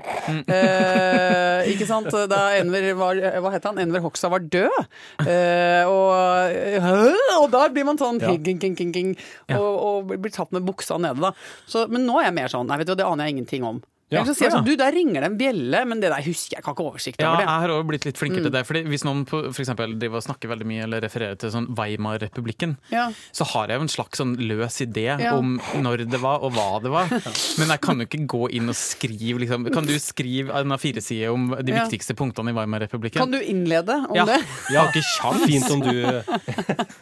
Eh, 0.45 1.71
ikke 1.73 1.87
sant? 1.89 2.11
Da 2.31 2.41
Enver 2.59 2.91
var 2.99 3.21
Hva 3.41 3.53
het 3.55 3.65
han? 3.69 3.81
Enver 3.81 4.03
Hoxha 4.05 4.29
var 4.33 4.45
død. 4.45 4.77
Eh, 5.25 5.89
og, 5.89 7.41
og 7.41 7.47
da 7.55 7.65
blir 7.73 7.87
man 7.89 8.01
sånn 8.01 8.21
Ja. 8.21 8.35
king, 8.37 8.59
king, 8.61 8.77
king, 8.77 8.93
king, 8.93 9.15
og, 9.57 9.71
og 9.81 10.13
blir 10.21 10.33
tatt 10.35 10.53
med 10.53 10.67
buksa 10.69 10.99
nede, 11.01 11.21
da. 11.23 11.33
Så, 11.71 11.87
men 11.89 12.05
nå 12.09 12.19
er 12.21 12.29
jeg 12.29 12.37
mer 12.37 12.53
sånn 12.53 12.69
Nei, 12.69 12.77
vet 12.83 12.91
du, 12.93 12.95
det 13.01 13.07
aner 13.09 13.25
jeg 13.31 13.39
ingenting 13.39 13.65
om. 13.67 13.81
Ja. 14.11 14.25
Så 14.27 14.35
sier 14.35 14.49
jeg 14.49 14.55
sånn 14.57 14.65
Du, 14.67 14.73
der 14.79 14.91
ringer 14.93 15.23
det 15.23 15.29
en 15.31 15.37
bjelle, 15.39 15.85
men 15.87 16.01
det 16.03 16.11
der 16.11 16.25
husker 16.27 16.57
jeg. 16.57 16.61
Jeg 16.61 16.65
kan 16.67 16.75
ikke 16.75 16.87
oversikt 16.91 17.21
Ja, 17.23 17.31
det 17.39 17.45
jeg 17.45 17.49
har 17.63 17.71
også 17.71 17.87
blitt 17.87 18.07
litt 18.09 18.19
flinkere 18.19 18.43
til 18.49 18.55
det. 18.57 18.63
Fordi 18.67 18.83
Hvis 18.91 19.05
noen 19.07 19.23
for 19.29 19.47
eksempel, 19.55 19.95
snakker 20.21 20.51
veldig 20.51 20.67
mye 20.67 20.83
eller 20.83 21.01
refererer 21.05 21.39
til 21.39 21.53
sånn 21.55 21.69
Weimar-republikken, 21.79 22.77
Ja. 22.91 23.11
så 23.33 23.45
har 23.53 23.69
jeg 23.69 23.79
jo 23.79 23.83
en 23.87 23.93
slags 23.95 24.19
sånn 24.19 24.35
løs 24.37 24.81
idé 24.83 25.07
Ja. 25.21 25.37
om 25.37 25.61
når 25.79 26.09
det 26.11 26.21
var 26.21 26.43
og 26.43 26.53
hva 26.53 26.83
det 26.83 26.91
var. 26.91 27.07
Men 27.59 27.69
jeg 27.69 27.81
kan 27.81 27.99
jo 28.03 28.07
ikke 28.07 28.27
gå 28.27 28.51
inn 28.51 28.69
og 28.69 28.75
skrive 28.75 29.39
liksom. 29.45 29.71
Kan 29.73 29.87
du 29.87 29.95
skrive 30.03 30.51
en 30.59 30.73
A4-side 30.75 31.31
om 31.33 31.55
de 31.63 31.73
Ja. 31.73 31.85
viktigste 31.87 32.15
punktene 32.19 32.51
i 32.51 32.53
Weimar-republikken? 32.59 33.21
Kan 33.23 33.31
du 33.31 33.39
innlede 33.41 33.95
om 34.11 34.17
ja. 34.17 34.25
det? 34.25 34.41
Jeg 34.71 34.79
har 34.81 34.91
ikke 34.91 35.07
sjans. 35.07 35.47
fint 35.47 35.71
om 35.71 35.81
du 35.81 35.95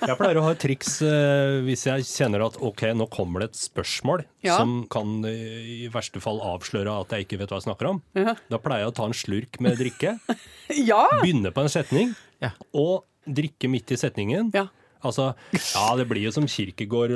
Jeg 0.09 0.16
pleier 0.18 0.38
å 0.40 0.42
ha 0.44 0.51
et 0.53 0.61
triks 0.62 1.01
eh, 1.03 1.61
hvis 1.64 1.87
jeg 1.88 2.05
kjenner 2.05 2.44
at 2.47 2.57
ok, 2.61 2.83
nå 2.94 3.09
kommer 3.11 3.40
det 3.40 3.51
et 3.53 3.61
spørsmål 3.64 4.25
Ja. 4.44 4.57
som 4.59 4.87
kan 4.90 5.25
eh, 5.25 5.87
i 5.87 5.88
verste 5.92 6.21
fall 6.23 6.40
avsløre 6.44 6.97
at 7.00 7.14
jeg 7.14 7.26
ikke 7.26 7.38
vet 7.42 7.50
hva 7.52 7.58
jeg 7.61 7.66
snakker 7.68 7.90
om. 7.92 8.02
Ja. 8.18 8.34
Da 8.50 8.58
pleier 8.62 8.84
jeg 8.87 8.92
å 8.92 8.96
ta 8.98 9.06
en 9.08 9.16
slurk 9.16 9.61
med 9.64 9.78
drikke, 9.80 10.16
Ja! 10.90 11.04
begynne 11.22 11.52
på 11.54 11.64
en 11.64 11.72
setning, 11.72 12.14
Ja. 12.42 12.52
og 12.72 13.04
drikke 13.26 13.68
midt 13.68 13.90
i 13.92 14.00
setningen. 14.00 14.50
ja. 14.54 14.68
Altså, 14.98 15.28
ja, 15.54 15.82
det 15.94 16.08
blir 16.11 16.24
jo 16.24 16.32
som 16.34 16.42
Kirkegård 16.50 17.12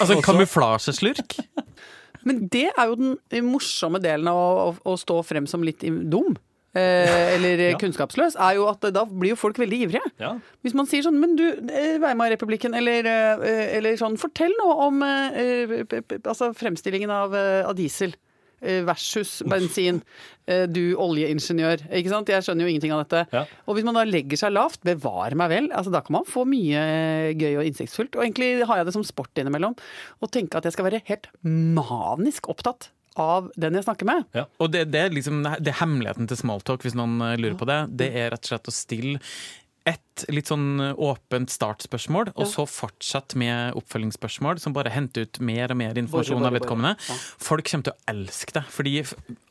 Altså 0.00 0.16
kamuflasjeslurk? 0.26 1.36
Men 2.26 2.46
det 2.50 2.68
er 2.74 2.88
jo 2.90 2.96
den 2.98 3.46
morsomme 3.46 4.00
delen 4.02 4.26
av 4.30 4.38
å, 4.40 4.64
å, 4.92 4.96
stå 4.98 5.20
frem 5.26 5.46
som 5.50 5.62
litt 5.66 5.82
dum. 6.10 6.36
Eh, 6.74 7.34
eller 7.36 7.60
Ja. 7.68 7.78
kunnskapsløs, 7.78 8.34
er 8.40 8.54
jo 8.56 8.66
at 8.70 8.80
da 8.94 9.02
blir 9.04 9.34
jo 9.34 9.36
folk 9.36 9.58
veldig 9.60 9.80
ivrige. 9.86 10.02
Ja. 10.22 10.38
Hvis 10.64 10.74
man 10.78 10.86
sier 10.88 11.02
sånn, 11.04 11.18
men 11.20 11.34
du, 11.36 11.44
eh, 11.68 11.98
Weimar-republikken, 12.00 12.74
eller, 12.78 13.04
eh, 13.06 13.76
eller 13.76 13.98
sånn, 14.00 14.16
fortell 14.18 14.54
noe 14.58 14.86
om 14.86 15.02
eh, 15.02 15.84
altså 16.24 16.52
fremstillingen 16.56 17.10
av, 17.12 17.34
eh, 17.34 17.66
av 17.68 17.74
diesel 17.76 18.14
eh, 18.14 18.21
versus 18.86 19.40
bensin. 19.50 20.00
Eh, 20.46 20.64
Du 20.70 20.94
oljeingeniør, 20.98 21.84
ikke 21.90 22.10
sant? 22.12 22.30
Jeg 22.32 22.42
skjønner 22.46 22.66
jo 22.66 22.72
ingenting 22.72 22.94
av 22.94 23.04
dette. 23.04 23.24
Ja. 23.34 23.44
Og 23.66 23.76
hvis 23.76 23.86
man 23.86 23.98
da 23.98 24.06
legger 24.08 24.40
seg 24.40 24.54
lavt, 24.54 24.80
bevare 24.86 25.38
meg 25.38 25.52
vel, 25.52 25.68
altså 25.74 25.92
da 25.94 26.00
kan 26.02 26.16
man 26.18 26.26
få 26.28 26.46
mye 26.48 26.80
eh, 26.82 27.34
gøy 27.38 27.60
og 27.60 27.68
innsiktsfullt. 27.68 28.16
Og 28.18 28.24
egentlig 28.26 28.50
har 28.66 28.80
jeg 28.80 28.88
det 28.90 28.96
som 28.96 29.06
sport 29.06 29.38
innimellom, 29.42 29.76
å 30.22 30.30
tenke 30.32 30.58
at 30.58 30.66
jeg 30.66 30.74
skal 30.76 30.88
være 30.88 31.02
helt 31.10 31.30
manisk 31.44 32.50
opptatt 32.52 32.90
av 33.20 33.50
den 33.60 33.76
jeg 33.76 33.84
snakker 33.84 34.08
med. 34.08 34.28
Og 34.56 34.70
det, 34.72 34.86
det, 34.92 35.00
er 35.04 35.12
liksom, 35.12 35.42
det 35.44 35.68
er 35.74 35.80
hemmeligheten 35.82 36.30
til 36.30 36.38
smalltalk, 36.40 36.84
hvis 36.86 36.96
noen 36.96 37.18
eh, 37.26 37.36
lurer 37.40 37.58
på 37.60 37.68
det. 37.68 37.80
Det 38.00 38.08
er 38.16 38.32
rett 38.32 38.46
og 38.46 38.54
slett 38.54 38.70
å 38.70 38.74
stille 38.74 39.18
et 39.88 40.24
litt 40.30 40.50
sånn 40.50 40.76
åpent 40.92 41.50
startspørsmål, 41.50 42.32
og 42.36 42.48
så 42.48 42.66
fortsatt 42.68 43.34
med 43.40 43.76
oppfølgingsspørsmål 43.78 44.60
som 44.62 44.74
bare 44.76 44.92
henter 44.94 45.26
ut 45.26 45.40
mer 45.42 45.72
og 45.72 45.80
mer 45.80 45.98
informasjon 45.98 46.38
Bare, 46.38 46.44
bare, 46.44 46.52
av 46.52 46.58
vedkommende. 46.60 46.92
Ja. 47.08 47.16
Folk 47.42 47.68
kommer 47.70 47.88
til 47.88 47.94
å 47.94 48.12
elske 48.12 48.56
det, 48.58 48.64
fordi 48.70 48.94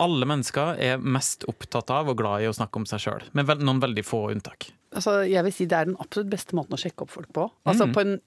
alle 0.04 0.30
mennesker 0.30 0.82
er 0.92 1.02
mest 1.02 1.48
opptatt 1.52 1.92
av 1.94 2.12
og 2.12 2.20
glad 2.22 2.46
i 2.46 2.52
å 2.52 2.56
snakke 2.56 2.82
om 2.82 2.88
seg 2.90 3.04
sjøl, 3.04 3.26
med 3.38 3.52
noen 3.60 3.84
veldig 3.84 4.06
få 4.08 4.28
unntak. 4.32 4.72
Altså, 4.92 5.22
jeg 5.28 5.44
vil 5.48 5.56
si 5.56 5.68
det 5.72 5.78
er 5.78 5.88
den 5.88 6.00
absolutt 6.04 6.32
beste 6.34 6.56
måten 6.58 6.76
å 6.76 6.80
sjekke 6.80 7.06
opp 7.06 7.14
folk 7.14 7.32
på. 7.36 7.48
Altså 7.64 7.88
mm. 7.88 7.94
på 7.96 8.04
en 8.04 8.18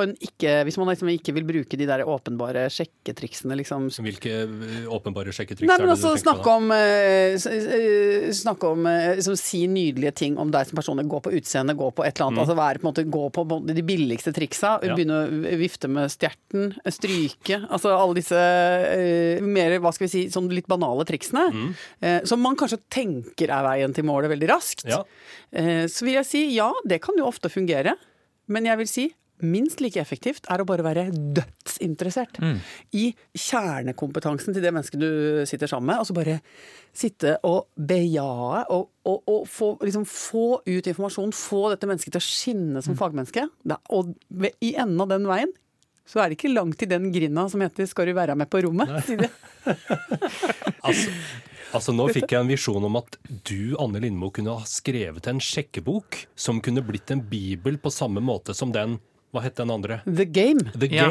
ikke, 0.00 0.64
Hvis 0.64 0.78
man 0.80 0.88
liksom 0.88 1.10
ikke 1.12 1.34
vil 1.36 1.44
bruke 1.44 1.76
de 1.76 1.86
der 1.88 2.04
åpenbare 2.08 2.64
sjekketriksene, 2.72 3.56
liksom. 3.60 3.90
Hvilke 3.92 4.32
eh, 4.46 4.86
åpenbare 4.88 5.34
sjekketriks 5.34 5.68
Nei, 5.68 5.76
er 5.76 5.84
det 5.84 5.94
altså 5.94 6.14
du 6.14 6.22
tenker 6.22 6.42
på? 6.42 6.56
om, 6.56 6.70
eh, 6.72 7.36
eh, 7.36 8.30
snakke 8.32 8.70
om 8.72 8.88
liksom, 8.88 9.36
Si 9.36 9.66
nydelige 9.70 10.14
ting 10.22 10.38
om 10.40 10.50
deg 10.50 10.66
som 10.68 10.78
person. 10.78 11.02
Gå 11.02 11.20
på 11.24 11.34
utseende, 11.36 11.76
gå 11.76 11.90
på 11.92 12.06
et 12.06 12.16
eller 12.16 12.30
annet. 12.30 12.42
Altså 12.44 12.56
være 12.58 12.82
på 12.82 12.88
måte 12.88 13.06
Gå 13.12 13.24
på 13.34 13.44
de 13.68 13.84
billigste 13.84 14.32
triksa. 14.32 14.78
Ja. 14.82 14.96
Begynne 14.96 15.22
å 15.26 15.56
vifte 15.60 15.90
med 15.92 16.10
stjerten, 16.12 16.72
stryke. 16.88 17.62
Altså 17.68 17.92
alle 17.94 18.16
disse 18.18 18.38
uh, 18.38 19.42
mer, 19.44 19.76
hva 19.82 19.92
skal 19.94 20.06
vi 20.06 20.12
si, 20.12 20.22
sånn 20.32 20.50
litt 20.52 20.68
banale 20.70 21.06
triksene. 21.08 21.46
eh, 22.00 22.20
som 22.28 22.42
man 22.42 22.56
kanskje 22.58 22.80
tenker 22.92 23.52
er 23.52 23.66
veien 23.66 23.94
til 23.94 24.06
målet 24.08 24.32
veldig 24.32 24.50
raskt. 24.50 24.86
Ja. 24.88 25.02
Uh, 25.52 25.84
så 25.90 26.06
vil 26.06 26.18
jeg 26.20 26.28
si 26.28 26.44
ja, 26.56 26.70
det 26.88 27.02
kan 27.04 27.18
jo 27.18 27.28
ofte 27.28 27.52
fungere. 27.52 27.96
Men 28.52 28.66
jeg 28.68 28.80
vil 28.82 28.90
si 28.90 29.08
minst 29.42 29.82
like 29.82 30.00
effektivt 30.00 30.48
er 30.50 30.62
å 30.62 30.66
bare 30.68 30.84
være 30.86 31.08
dødsinteressert 31.12 32.40
i 32.96 33.08
kjernekompetansen 33.34 34.54
til 34.54 34.64
det 34.64 34.72
mennesket 34.74 35.00
du 35.02 35.42
sitter 35.48 35.70
sammen 35.70 35.92
med. 35.92 36.02
Altså 36.02 36.16
bare 36.16 36.40
sitte 36.96 37.38
og 37.48 37.70
bejae 37.76 38.64
og, 38.72 38.90
og, 39.08 39.22
og 39.28 39.48
få, 39.48 39.72
liksom, 39.82 40.06
få 40.08 40.60
ut 40.66 40.86
informasjon. 40.86 41.32
Få 41.36 41.64
dette 41.72 41.88
mennesket 41.88 42.14
til 42.14 42.22
å 42.22 42.26
skinne 42.26 42.84
som 42.84 42.98
fagmenneske. 42.98 43.48
Da, 43.64 43.80
og 43.90 44.14
i 44.60 44.74
enden 44.74 45.00
av 45.02 45.12
den 45.12 45.28
veien 45.30 45.52
så 46.08 46.20
er 46.20 46.28
det 46.28 46.36
ikke 46.36 46.52
langt 46.52 46.80
til 46.80 46.90
den 46.90 47.12
grinda 47.14 47.46
som 47.48 47.62
heter 47.62 47.86
'skal 47.86 48.10
du 48.10 48.12
være 48.12 48.34
med 48.36 48.50
på 48.50 48.62
rommet'? 48.62 49.02
sier. 49.06 49.30
Altså, 50.82 51.10
altså 51.72 51.92
Nå 51.94 52.08
fikk 52.10 52.32
jeg 52.32 52.40
en 52.42 52.50
visjon 52.50 52.84
om 52.84 52.96
at 52.98 53.16
du, 53.46 53.76
Anne 53.78 54.00
Lindmo, 54.02 54.32
kunne 54.34 54.56
ha 54.58 54.66
skrevet 54.66 55.28
en 55.30 55.38
sjekkebok 55.38 56.26
som 56.34 56.58
kunne 56.60 56.82
blitt 56.82 57.12
en 57.14 57.22
bibel 57.22 57.78
på 57.78 57.92
samme 57.94 58.20
måte 58.20 58.54
som 58.54 58.72
den 58.74 58.98
Hva 59.32 59.40
het 59.46 59.56
den 59.56 59.70
andre? 59.72 60.00
The 60.06 60.26
Game. 60.28 60.60
The 60.76 60.88
Ja. 60.92 61.08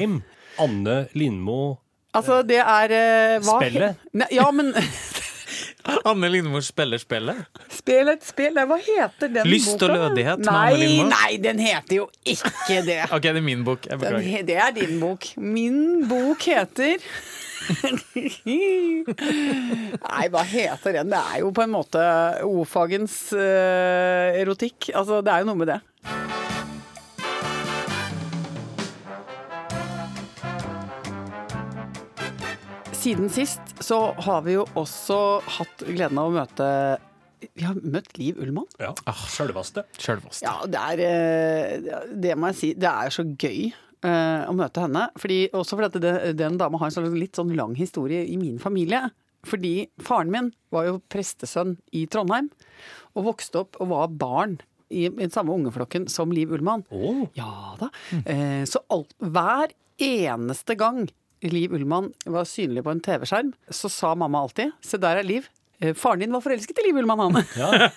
Anne 0.61 1.07
Lindmo 1.15 1.77
Altså, 2.13 2.41
det 2.43 2.57
er 2.59 2.91
eh, 2.91 3.37
hva- 3.39 3.61
Spillet? 3.61 3.95
Nei, 4.19 4.27
ja, 4.35 4.49
men 4.51 4.73
Anne 6.05 6.27
Lindmo 6.29 6.59
spiller 6.61 6.99
spillet. 7.01 7.39
Spill 7.71 8.11
et 8.11 8.21
spill. 8.27 8.53
Hva 8.67 8.77
heter 8.83 9.31
den 9.31 9.47
Lyst 9.47 9.71
boka? 9.79 9.87
og 9.87 9.95
lødighet 10.11 10.43
med 10.43 10.51
Nei, 10.51 10.65
Anne 10.73 10.81
Lindmo. 10.83 11.07
nei, 11.15 11.37
den 11.41 11.61
heter 11.63 11.95
jo 12.01 12.09
ikke 12.27 12.81
det. 12.85 12.99
OK, 13.15 13.23
det 13.23 13.39
er 13.39 13.45
min 13.47 13.63
bok. 13.65 13.87
Jeg 13.89 13.97
beklager. 14.03 14.43
det 14.51 14.57
er 14.67 14.75
din 14.75 14.99
bok. 15.01 15.29
Min 15.37 15.79
bok 16.11 16.43
heter 16.51 16.99
Nei, 18.91 20.27
hva 20.33 20.43
heter 20.51 20.99
den? 20.99 21.09
Det 21.13 21.21
er 21.31 21.39
jo 21.45 21.51
på 21.55 21.63
en 21.63 21.73
måte 21.77 22.03
O-fagens 22.47 23.17
uh, 23.37 24.35
erotikk. 24.41 24.91
Altså, 24.93 25.21
det 25.25 25.31
er 25.33 25.45
jo 25.45 25.51
noe 25.53 25.61
med 25.63 25.71
det. 25.73 25.79
Siden 33.01 33.31
sist 33.33 33.71
så 33.81 33.97
har 34.13 34.43
vi 34.45 34.53
jo 34.59 34.63
også 34.77 35.15
hatt 35.57 35.83
gleden 35.87 36.19
av 36.21 36.27
å 36.29 36.33
møte 36.35 36.65
Vi 37.57 37.63
har 37.65 37.79
møtt 37.81 38.11
Liv 38.19 38.37
Ullmann. 38.37 38.67
Ja, 38.77 38.91
Sjølveste. 39.25 39.87
Sjølvaste. 39.97 40.45
Ja, 40.45 40.67
det 40.69 40.81
er 40.91 41.01
eh, 41.07 42.03
Det 42.13 42.35
må 42.37 42.51
jeg 42.51 42.59
si. 42.59 42.69
Det 42.77 42.91
er 42.91 43.09
så 43.15 43.25
gøy 43.25 43.71
eh, 43.71 44.43
å 44.45 44.53
møte 44.53 44.83
henne. 44.83 45.07
Fordi, 45.17 45.39
også 45.49 45.79
fordi 45.79 45.89
at 45.89 45.97
det, 46.03 46.13
den 46.43 46.59
dama 46.61 46.77
har 46.77 46.91
en 46.91 46.93
sånn 46.93 47.17
litt 47.17 47.39
sånn 47.41 47.55
lang 47.57 47.73
historie 47.79 48.21
i 48.29 48.37
min 48.37 48.61
familie. 48.61 49.07
Fordi 49.49 49.73
faren 50.05 50.29
min 50.29 50.51
var 50.69 50.91
jo 50.91 50.99
prestesønn 51.09 51.79
i 51.97 52.03
Trondheim. 52.05 52.51
Og 53.15 53.31
vokste 53.31 53.63
opp 53.63 53.81
og 53.81 53.89
var 53.95 54.13
barn 54.13 54.59
i, 54.93 55.07
i 55.07 55.15
den 55.15 55.33
samme 55.33 55.57
ungeflokken 55.57 56.05
som 56.05 56.29
Liv 56.37 56.53
Ullmann. 56.53 56.85
Oh. 56.93 57.25
Ja 57.33 57.79
da. 57.81 57.89
Eh, 58.21 58.61
så 58.69 58.85
alt, 58.93 59.17
hver 59.17 59.73
eneste 60.01 60.77
gang 60.77 61.07
Liv 61.49 61.73
Ullmann 61.73 62.11
var 62.29 62.45
synlig 62.45 62.83
på 62.85 62.93
en 62.93 63.01
TV-skjerm, 63.01 63.53
så 63.69 63.89
sa 63.89 64.13
mamma 64.15 64.43
alltid 64.43 64.71
'se 64.81 64.97
der 65.01 65.17
er 65.17 65.23
Liv'. 65.25 65.49
Eh, 65.81 65.95
Faren 65.97 66.19
din 66.21 66.31
var 66.31 66.43
forelsket 66.45 66.77
i 66.77 66.83
Liv 66.87 66.99
Ullmann, 67.01 67.19
han. 67.19 67.41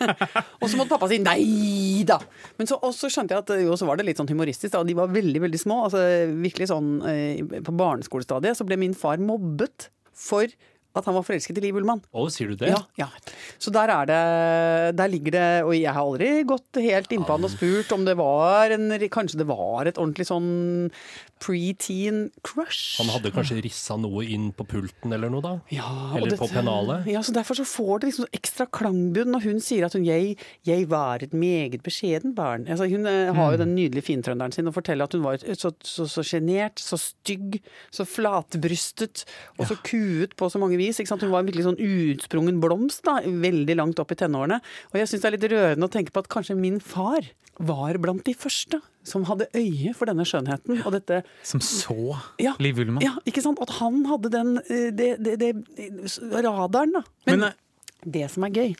og 0.60 0.68
så 0.70 0.78
måtte 0.78 0.94
pappa 0.94 1.08
si 1.10 1.18
nei 1.20 2.02
da. 2.08 2.16
Men 2.56 2.66
så, 2.70 2.78
og 2.80 2.94
så 2.96 3.10
skjønte 3.12 3.36
jeg 3.36 3.44
at 3.44 3.52
jo, 3.60 3.76
så 3.76 3.84
var 3.88 4.00
det 4.00 4.06
litt 4.08 4.20
sånn 4.20 4.30
humoristisk. 4.30 4.72
Da. 4.72 4.82
De 4.82 4.96
var 4.96 5.12
veldig 5.12 5.42
veldig 5.44 5.60
små. 5.60 5.82
altså 5.84 6.00
virkelig 6.32 6.70
sånn 6.72 7.02
eh, 7.10 7.42
På 7.60 7.76
barneskolestadiet 7.76 8.56
så 8.56 8.64
ble 8.64 8.80
min 8.80 8.96
far 8.96 9.20
mobbet 9.20 9.90
for 10.14 10.48
at 10.94 11.08
han 11.08 11.16
var 11.16 11.24
forelsket 11.26 11.58
i 11.58 11.64
Liv 11.64 11.78
Ullmann. 11.80 12.02
å, 12.14 12.26
sier 12.32 12.52
du 12.52 12.56
det? 12.60 12.70
Ja, 12.70 12.80
ja. 13.00 13.08
Så 13.58 13.72
der 13.74 13.90
er 13.90 14.06
det 14.08 14.96
Der 14.98 15.10
ligger 15.10 15.34
det 15.34 15.46
Og 15.64 15.74
jeg 15.76 15.90
har 15.90 16.02
aldri 16.02 16.30
gått 16.46 16.80
helt 16.80 17.12
innpå 17.14 17.34
han 17.36 17.46
og 17.46 17.52
spurt 17.52 17.92
om 17.96 18.04
det 18.06 18.16
var 18.18 18.74
en 18.74 18.88
Kanskje 19.14 19.40
det 19.42 19.48
var 19.48 19.88
et 19.90 19.98
ordentlig 20.00 20.26
sånn 20.28 20.90
preteen 21.44 22.30
crush. 22.46 22.96
Han 23.02 23.10
hadde 23.12 23.32
kanskje 23.34 23.58
rissa 23.64 23.96
noe 24.00 24.24
inn 24.32 24.46
på 24.56 24.64
pulten 24.68 25.12
eller 25.12 25.28
noe, 25.32 25.42
da? 25.44 25.52
ja, 25.74 25.90
eller 26.14 26.28
Eller 26.30 26.40
på 26.40 26.48
pennalet? 26.48 27.08
Ja, 27.10 27.20
så 27.26 27.34
Derfor 27.36 27.58
så 27.58 27.66
får 27.68 28.00
det 28.00 28.10
liksom 28.12 28.28
ekstra 28.38 28.66
klangbunn 28.72 29.34
når 29.34 29.44
hun 29.48 29.60
sier 29.60 29.84
at 29.84 29.92
hun 29.92 30.06
jeg, 30.06 30.38
'jeg 30.64 30.88
var 30.88 31.22
et 31.22 31.34
meget 31.34 31.82
beskjeden 31.82 32.34
barn'. 32.34 32.68
Altså, 32.70 32.88
hun 32.88 33.06
eh, 33.06 33.32
har 33.34 33.52
jo 33.52 33.58
den 33.58 33.74
nydelige 33.74 34.06
fintrønderen 34.08 34.52
sin 34.52 34.68
og 34.68 34.74
forteller 34.74 35.04
at 35.04 35.12
hun 35.12 35.22
var 35.22 35.34
et- 35.34 35.58
så 35.58 35.72
så, 35.82 36.06
så 36.08 36.22
så 36.22 36.96
stygg, 36.98 37.60
så 37.90 38.04
flatbrystet 38.06 39.24
og 39.58 39.66
så 39.66 39.76
kuet 39.82 40.36
på 40.36 40.48
så 40.50 40.58
mange 40.58 40.76
vis. 40.76 40.83
Ikke 40.90 41.10
sant? 41.10 41.24
Hun 41.24 41.32
var 41.32 41.44
en 41.44 41.48
virkelig 41.48 41.66
sånn 41.66 41.80
utsprungen 41.80 42.60
blomst 42.62 43.04
da, 43.06 43.18
veldig 43.24 43.78
langt 43.80 44.02
opp 44.02 44.12
i 44.14 44.18
tenårene. 44.20 44.60
Og 44.92 45.00
jeg 45.00 45.10
syns 45.10 45.24
det 45.24 45.30
er 45.30 45.36
litt 45.36 45.48
rørende 45.52 45.88
å 45.88 45.92
tenke 45.92 46.14
på 46.14 46.24
at 46.24 46.30
kanskje 46.32 46.58
min 46.58 46.80
far 46.82 47.26
var 47.62 47.98
blant 48.02 48.24
de 48.26 48.34
første 48.34 48.80
som 49.06 49.26
hadde 49.28 49.46
øye 49.54 49.92
for 49.94 50.10
denne 50.10 50.24
skjønnheten 50.26 50.80
og 50.82 50.94
dette 50.96 51.20
Som 51.46 51.62
så 51.62 52.16
ja, 52.42 52.54
Liv 52.62 52.80
Ullmann. 52.82 53.04
Ja, 53.04 53.14
ikke 53.28 53.44
sant? 53.44 53.60
At 53.62 53.76
han 53.78 54.02
hadde 54.08 54.32
den 54.32 54.56
eh, 54.64 54.88
det, 54.96 55.10
det, 55.22 55.36
det, 55.40 55.52
radaren, 56.32 56.96
da. 56.98 57.04
Men, 57.28 57.44
Men, 57.44 57.50
eh, 57.50 58.08
det 58.16 58.30
som 58.32 58.46
er 58.48 58.56
gøy, 58.56 58.72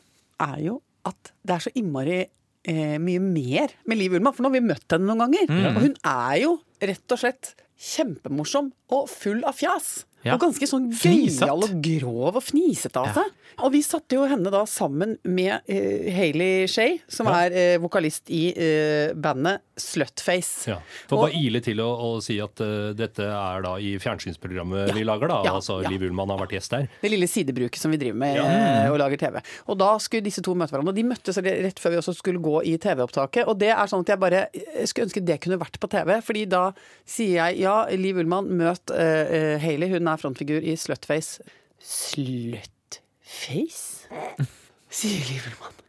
er 0.45 0.57
jo 0.65 0.79
at 1.07 1.35
det 1.45 1.55
er 1.55 1.65
så 1.67 1.73
innmari 1.77 2.23
eh, 2.25 2.97
mye 3.01 3.21
mer 3.23 3.77
med 3.89 4.01
Liv 4.01 4.17
Ullmann. 4.17 4.35
For 4.35 4.45
nå 4.45 4.51
har 4.51 4.57
vi 4.57 4.65
møtt 4.73 4.97
henne 4.97 5.09
noen 5.11 5.27
ganger. 5.27 5.53
Mm. 5.53 5.69
Og 5.71 5.85
hun 5.85 5.95
er 6.15 6.35
jo 6.43 6.57
rett 6.85 7.15
og 7.15 7.21
slett 7.21 7.55
kjempemorsom 7.85 8.73
og 8.97 9.09
full 9.13 9.45
av 9.47 9.57
fjas. 9.59 10.05
Ja. 10.25 10.35
Og 10.39 10.41
ganske 10.41 10.65
sånn 10.69 10.87
gøyal 10.97 11.67
og 11.67 11.73
grov 11.85 12.39
og 12.39 12.43
fnisete 12.47 12.97
av 12.97 13.11
seg. 13.13 13.33
Og 13.63 13.71
vi 13.75 13.83
satte 13.87 14.17
jo 14.17 14.25
henne 14.27 14.51
da 14.51 14.63
sammen 14.67 15.19
med 15.29 15.69
uh, 15.69 16.07
Hailey 16.17 16.65
Shay, 16.71 16.97
som 17.13 17.29
Ja. 17.29 17.45
er 17.45 17.77
uh, 17.77 17.83
vokalist 17.85 18.31
i 18.33 18.49
uh, 18.57 19.13
bandet 19.15 19.61
Slutface. 19.79 20.71
Ja. 20.71 20.79
Får 21.11 21.21
bare 21.27 21.37
ile 21.39 21.61
til 21.63 21.81
å, 21.83 21.89
å 21.91 22.09
si 22.25 22.37
at 22.43 22.61
dette 22.95 23.27
er 23.27 23.65
da 23.65 23.73
i 23.83 23.97
fjernsynsprogrammet 23.99 24.93
vi 24.95 25.03
lager, 25.07 25.27
da. 25.31 25.39
Ja, 25.49 25.55
altså 25.59 25.81
ja. 25.83 25.91
Liv 25.91 26.05
Ullmann 26.07 26.31
har 26.31 26.39
vært 26.45 26.55
gjest 26.55 26.71
der. 26.77 26.87
Det 27.03 27.11
lille 27.11 27.27
sidebruket 27.29 27.83
som 27.83 27.91
vi 27.91 27.99
driver 27.99 28.21
med 28.23 28.39
og 28.93 28.99
lager 29.03 29.19
TV. 29.19 29.41
Og 29.67 29.79
da 29.83 29.89
skulle 30.03 30.23
disse 30.23 30.45
to 30.47 30.55
møte 30.55 30.71
hverandre. 30.77 30.95
Og 30.95 30.99
de 31.01 31.07
møttes 31.11 31.41
rett 31.43 31.83
før 31.83 31.97
vi 31.97 31.99
også 32.01 32.15
skulle 32.15 32.39
gå 32.45 32.61
i 32.71 32.77
TV-opptaket. 32.79 33.51
Og 33.51 33.59
det 33.59 33.73
er 33.75 33.91
sånn 33.91 34.07
at 34.07 34.15
jeg 34.15 34.23
bare 34.23 34.45
jeg 34.55 34.87
skulle 34.93 35.09
ønske 35.09 35.25
det 35.27 35.41
kunne 35.43 35.59
vært 35.61 35.81
på 35.83 35.91
TV. 35.91 36.15
Fordi 36.23 36.45
da 36.55 36.63
sier 37.03 37.41
jeg 37.41 37.65
ja, 37.67 37.75
Liv 37.99 38.23
Ullmann, 38.23 38.55
møt 38.55 38.95
Hailey. 38.95 39.91
Hun 39.91 40.07
er 40.14 40.14
frontfigur 40.21 40.65
i 40.65 40.77
Slutface. 40.81 41.45
Slutface? 41.81 44.09
Sier 44.95 45.25
Livermann. 45.31 45.81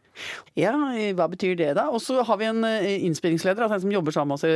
Ja, 0.56 0.72
eh, 0.96 1.12
hva 1.16 1.26
betyr 1.28 1.52
det 1.58 1.74
da? 1.76 1.90
Og 1.92 2.00
så 2.00 2.22
har 2.24 2.36
vi 2.40 2.46
en 2.48 2.64
eh, 2.64 3.04
innspillingsleder, 3.04 3.62
altså 3.62 3.74
en 3.76 3.82
som 3.84 3.92
jobber 3.92 4.12
sammen 4.14 4.28
med 4.32 4.38
oss 4.38 4.44
i, 4.48 4.50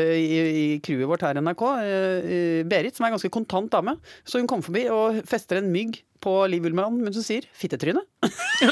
i 0.62 0.64
crewet 0.84 1.08
vårt 1.10 1.24
her 1.26 1.36
i 1.36 1.42
NRK, 1.44 1.62
eh, 1.82 2.30
eh, 2.36 2.60
Berit, 2.68 2.96
som 2.96 3.04
er 3.04 3.08
en 3.10 3.16
ganske 3.18 3.32
kontant 3.34 3.68
dame. 3.72 3.92
Så 4.24 4.38
hun 4.40 4.48
kommer 4.48 4.64
forbi 4.64 4.86
og 4.92 5.20
fester 5.28 5.56
en 5.60 5.72
mygg 5.72 5.92
på 6.20 6.46
Liv 6.52 6.64
Ullmann 6.68 7.00
mens 7.00 7.16
hun 7.16 7.24
sier 7.24 7.44
'fittetryne'. 7.56 8.02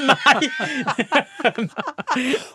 Nei! 0.08 0.40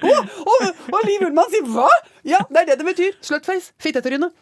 og, 0.06 0.20
og, 0.46 0.60
og 0.94 1.02
Liv 1.10 1.20
Ullmann 1.30 1.50
sier 1.54 1.66
'hva?! 1.70 1.90
Ja, 2.26 2.40
det 2.50 2.58
er 2.64 2.68
det 2.72 2.78
det 2.82 2.88
betyr. 2.92 3.14
Slutface. 3.22 3.68
Fittetryne. 3.82 4.30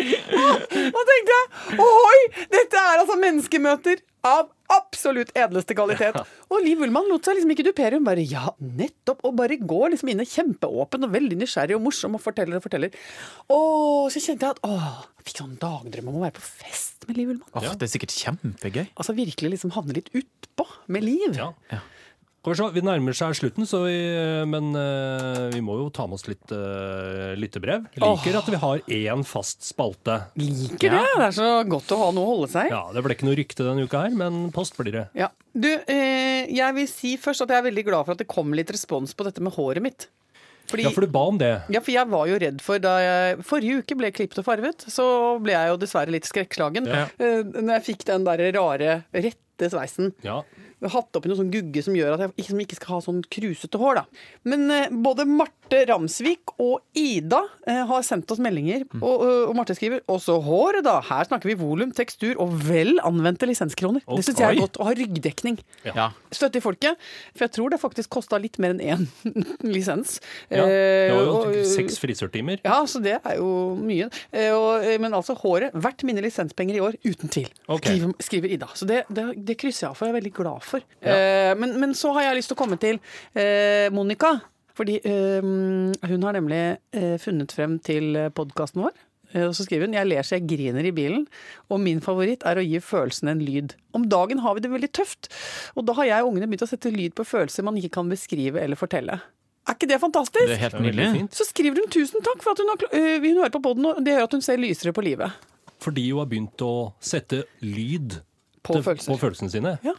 Og 0.00 1.02
tenkte 1.10 1.36
jeg 1.36 1.80
oi, 1.80 2.20
dette 2.52 2.80
er 2.80 3.02
altså 3.02 3.18
menneskemøter 3.20 4.00
av 4.26 4.48
absolutt 4.70 5.30
edleste 5.38 5.74
kvalitet. 5.74 6.18
Og 6.52 6.62
Liv 6.62 6.82
Ullmann 6.84 7.08
lot 7.10 7.26
seg 7.26 7.38
liksom 7.38 7.52
ikke 7.54 7.64
dupere. 7.70 7.98
Hun 7.98 8.06
bare 8.06 8.22
ja, 8.22 8.52
nettopp. 8.60 9.22
Og 9.26 9.34
bare 9.38 9.56
går 9.58 9.94
liksom 9.94 10.12
inn 10.12 10.22
kjempeåpen 10.22 11.06
og 11.08 11.14
veldig 11.14 11.38
nysgjerrig 11.40 11.78
og 11.78 11.84
morsom 11.86 12.18
og 12.18 12.22
forteller 12.22 12.60
og 12.60 12.66
forteller. 12.66 12.94
Og 13.50 14.10
så 14.14 14.22
kjente 14.22 14.46
jeg 14.46 14.58
at 14.58 14.62
åh, 14.68 14.90
jeg 15.20 15.30
fikk 15.30 15.42
sånn 15.42 15.56
dagdrøm 15.62 16.12
om 16.12 16.20
å 16.20 16.26
være 16.26 16.36
på 16.38 16.44
fest 16.44 17.08
med 17.08 17.18
Liv 17.18 17.32
Ullmann. 17.34 17.48
Åh, 17.56 17.72
det 17.80 17.88
er 17.88 17.94
sikkert 17.96 18.14
kjempegøy. 18.14 18.84
Altså 18.94 19.16
virkelig 19.16 19.54
liksom 19.56 19.74
havne 19.74 19.96
litt 19.98 20.12
utpå 20.20 20.68
med 20.92 21.08
Liv. 21.08 21.32
Ja. 21.40 21.50
Ja. 21.72 21.80
Vi 22.40 22.54
Vi 22.72 22.80
nærmer 22.80 23.12
seg 23.12 23.34
slutten, 23.36 23.66
så 23.68 23.82
vi, 23.84 23.96
men 24.48 24.70
uh, 24.72 25.50
vi 25.52 25.60
må 25.60 25.74
jo 25.76 25.90
ta 25.92 26.06
med 26.08 26.16
oss 26.16 26.24
litt 26.24 26.52
uh, 26.56 27.34
lyttebrev. 27.36 27.84
Liker 28.00 28.38
at 28.38 28.48
vi 28.48 28.60
har 28.62 28.80
én 28.96 29.24
fast 29.28 29.66
spalte. 29.68 30.22
Liker 30.40 30.88
Ja. 30.88 31.02
det. 31.02 31.10
Det 31.20 31.26
er 31.26 31.36
så 31.36 31.50
godt 31.68 31.92
å 31.92 31.98
ha 32.00 32.06
noe 32.16 32.24
å 32.24 32.30
holde 32.32 32.48
seg. 32.48 32.70
Ja, 32.72 32.86
Det 32.96 33.02
ble 33.04 33.12
ikke 33.14 33.28
noe 33.28 33.36
rykte 33.36 33.66
denne 33.66 33.84
uka 33.84 34.06
her, 34.06 34.16
men 34.16 34.46
post 34.56 34.78
blir 34.80 34.92
det. 34.96 35.04
Ja. 35.20 35.28
Du, 35.52 35.68
eh, 35.68 36.46
jeg 36.48 36.74
vil 36.78 36.88
si 36.88 37.16
først 37.20 37.42
at 37.44 37.52
jeg 37.52 37.58
er 37.60 37.66
veldig 37.68 37.84
glad 37.90 38.06
for 38.06 38.12
at 38.16 38.22
det 38.22 38.28
kom 38.30 38.54
litt 38.56 38.70
respons 38.72 39.12
på 39.18 39.26
dette 39.28 39.42
med 39.44 39.52
håret 39.58 39.82
mitt. 39.84 40.08
Fordi, 40.70 40.84
Ja, 40.86 40.90
for 40.94 41.02
du 41.02 41.08
ba 41.10 41.24
om 41.26 41.36
det. 41.36 41.64
ja, 41.68 41.80
for 41.82 41.90
jeg 41.90 42.06
var 42.08 42.26
jo 42.30 42.38
redd 42.38 42.60
for 42.62 42.78
da 42.78 42.92
jeg 43.02 43.38
forrige 43.42 43.82
uke 43.82 43.96
ble 43.98 44.12
klippet 44.14 44.38
og 44.38 44.46
farvet, 44.46 44.86
så 44.88 45.04
ble 45.42 45.52
jeg 45.52 45.72
jo 45.72 45.76
dessverre 45.82 46.14
litt 46.14 46.24
skrekkslagen. 46.30 46.86
Ja. 46.86 47.04
Uh, 47.18 47.42
når 47.58 47.72
jeg 47.80 47.86
fikk 47.90 48.04
den 48.06 48.24
der 48.24 48.44
rare 48.54 49.04
rette 49.12 49.68
sveisen. 49.74 50.14
Ja. 50.22 50.40
Hatt 50.80 51.12
oppi 51.18 51.28
noe 51.28 51.36
sånn 51.36 51.50
gugge 51.52 51.82
som 51.84 51.94
gjør 51.94 52.14
at 52.14 52.20
jeg 52.24 52.32
ikke, 52.46 52.60
ikke 52.64 52.76
skal 52.78 52.94
ha 52.94 53.00
sånn 53.04 53.18
krusete 53.28 53.76
hår, 53.80 54.00
da. 54.00 54.04
Men 54.48 54.70
eh, 54.70 54.88
både 54.90 55.26
Marte 55.28 55.82
Ramsvik 55.90 56.54
og 56.58 56.80
Ida 56.96 57.42
eh, 57.68 57.82
har 57.86 58.02
sendt 58.06 58.30
oss 58.32 58.40
meldinger, 58.40 58.86
Mm. 58.90 59.02
og, 59.06 59.20
og 59.50 59.54
Marte 59.54 59.74
skriver 59.76 60.00
også 60.10 60.38
håret, 60.42 60.82
da. 60.86 60.96
Her 61.04 61.24
snakker 61.28 61.46
vi 61.50 61.54
volum, 61.60 61.92
tekstur 61.94 62.34
og 62.42 62.54
vel 62.66 62.96
anvendte 63.06 63.46
lisenskroner. 63.46 64.00
Det 64.08 64.24
syns 64.26 64.40
jeg 64.40 64.56
er 64.56 64.60
godt. 64.62 64.78
Å 64.80 64.88
ha 64.88 64.94
ryggdekning. 64.96 65.58
Ja. 65.84 66.08
Støtte 66.32 66.58
i 66.58 66.64
folket. 66.64 66.96
For 67.36 67.44
jeg 67.46 67.52
tror 67.58 67.70
det 67.70 67.80
faktisk 67.82 68.10
kosta 68.10 68.38
litt 68.40 68.58
mer 68.58 68.72
enn 68.74 68.80
én 68.80 69.06
lisens. 69.74 70.18
ja. 70.50 70.64
Det 70.64 71.12
var 71.12 71.22
jo 71.24 71.30
Eh, 71.50 71.60
og- 71.60 71.66
seks 71.66 71.98
frisørtimer. 72.00 72.60
ja, 72.64 72.80
så 72.86 73.02
det 73.02 73.18
er 73.24 73.36
jo 73.36 73.76
mye. 73.76 74.08
Eh, 74.32 74.50
og, 74.54 74.84
eh, 74.84 74.98
men 74.98 75.12
altså, 75.12 75.34
håret 75.36 75.72
verdt 75.74 76.04
mine 76.04 76.22
lisenspenger 76.22 76.74
i 76.76 76.80
år, 76.80 76.96
uten 77.04 77.28
tvil. 77.28 77.48
Ok. 77.68 77.84
Skriver, 77.86 78.14
skriver 78.20 78.50
Ida. 78.56 78.66
Så 78.74 78.86
det, 78.86 79.04
det, 79.12 79.24
det 79.44 79.58
krysser 79.58 79.86
jeg 79.86 79.90
av 79.90 79.96
for, 79.96 80.06
jeg 80.06 80.14
er 80.14 80.20
veldig 80.20 80.32
glad 80.34 80.62
for. 80.62 80.69
Eh, 80.78 81.52
men, 81.58 81.76
men 81.80 81.94
så 81.98 82.12
har 82.16 82.28
jeg 82.28 82.40
lyst 82.40 82.52
til 82.52 82.56
å 82.58 82.62
komme 82.62 82.78
til 82.80 83.00
eh, 83.34 83.90
Monica. 83.92 84.36
Fordi 84.78 85.00
eh, 85.04 85.42
hun 85.42 86.22
har 86.24 86.36
nemlig 86.38 86.60
eh, 86.96 87.16
funnet 87.20 87.52
frem 87.52 87.78
til 87.84 88.14
podkasten 88.36 88.80
vår. 88.86 88.94
Eh, 89.34 89.44
Og 89.48 89.52
så 89.58 89.66
skriver 89.66 89.86
hun 89.90 89.94
jeg 89.98 90.08
ler 90.08 90.22
så 90.26 90.38
jeg 90.38 90.46
griner 90.50 90.86
i 90.88 90.92
bilen, 90.94 91.26
og 91.68 91.82
min 91.82 92.00
favoritt 92.00 92.46
er 92.48 92.58
å 92.58 92.64
gi 92.64 92.80
følelsene 92.82 93.34
en 93.34 93.42
lyd. 93.44 93.74
Om 93.98 94.06
dagen 94.08 94.40
har 94.44 94.54
vi 94.56 94.62
det 94.64 94.70
veldig 94.72 94.90
tøft, 94.96 95.28
og 95.76 95.84
da 95.90 95.94
har 95.98 96.08
jeg 96.08 96.24
og 96.24 96.32
ungene 96.32 96.48
begynt 96.48 96.64
å 96.64 96.70
sette 96.70 96.90
lyd 96.94 97.14
på 97.18 97.26
følelser 97.28 97.66
man 97.66 97.76
ikke 97.78 97.92
kan 97.98 98.08
beskrive 98.10 98.62
eller 98.62 98.78
fortelle. 98.80 99.18
Er 99.68 99.76
ikke 99.76 99.90
det 99.90 100.00
fantastisk? 100.02 100.48
Det 100.48 100.56
er 100.56 100.62
helt 100.64 100.80
nydelig. 100.82 101.26
Så 101.36 101.44
skriver 101.50 101.82
hun 101.82 101.92
tusen 101.92 102.24
takk 102.24 102.40
for 102.42 102.56
at 102.56 102.62
hun, 102.64 102.70
har, 102.72 102.86
øh, 102.96 103.20
hun 103.20 103.42
hører 103.42 103.52
på 103.54 103.60
podden, 103.68 103.86
og 103.90 104.00
det 104.06 104.16
gjør 104.16 104.24
at 104.30 104.32
hun 104.38 104.42
ser 104.48 104.58
lysere 104.58 104.94
på 104.96 105.04
livet. 105.04 105.36
Fordi 105.84 106.06
hun 106.10 106.22
har 106.24 106.30
begynt 106.32 106.64
å 106.64 106.72
sette 107.04 107.44
lyd 107.62 108.16
På 108.62 108.74
til- 108.76 108.82
følelser. 108.84 109.08
på 109.12 109.18
følelsene 109.22 109.50
sine. 109.50 109.78
Ja. 109.82 109.92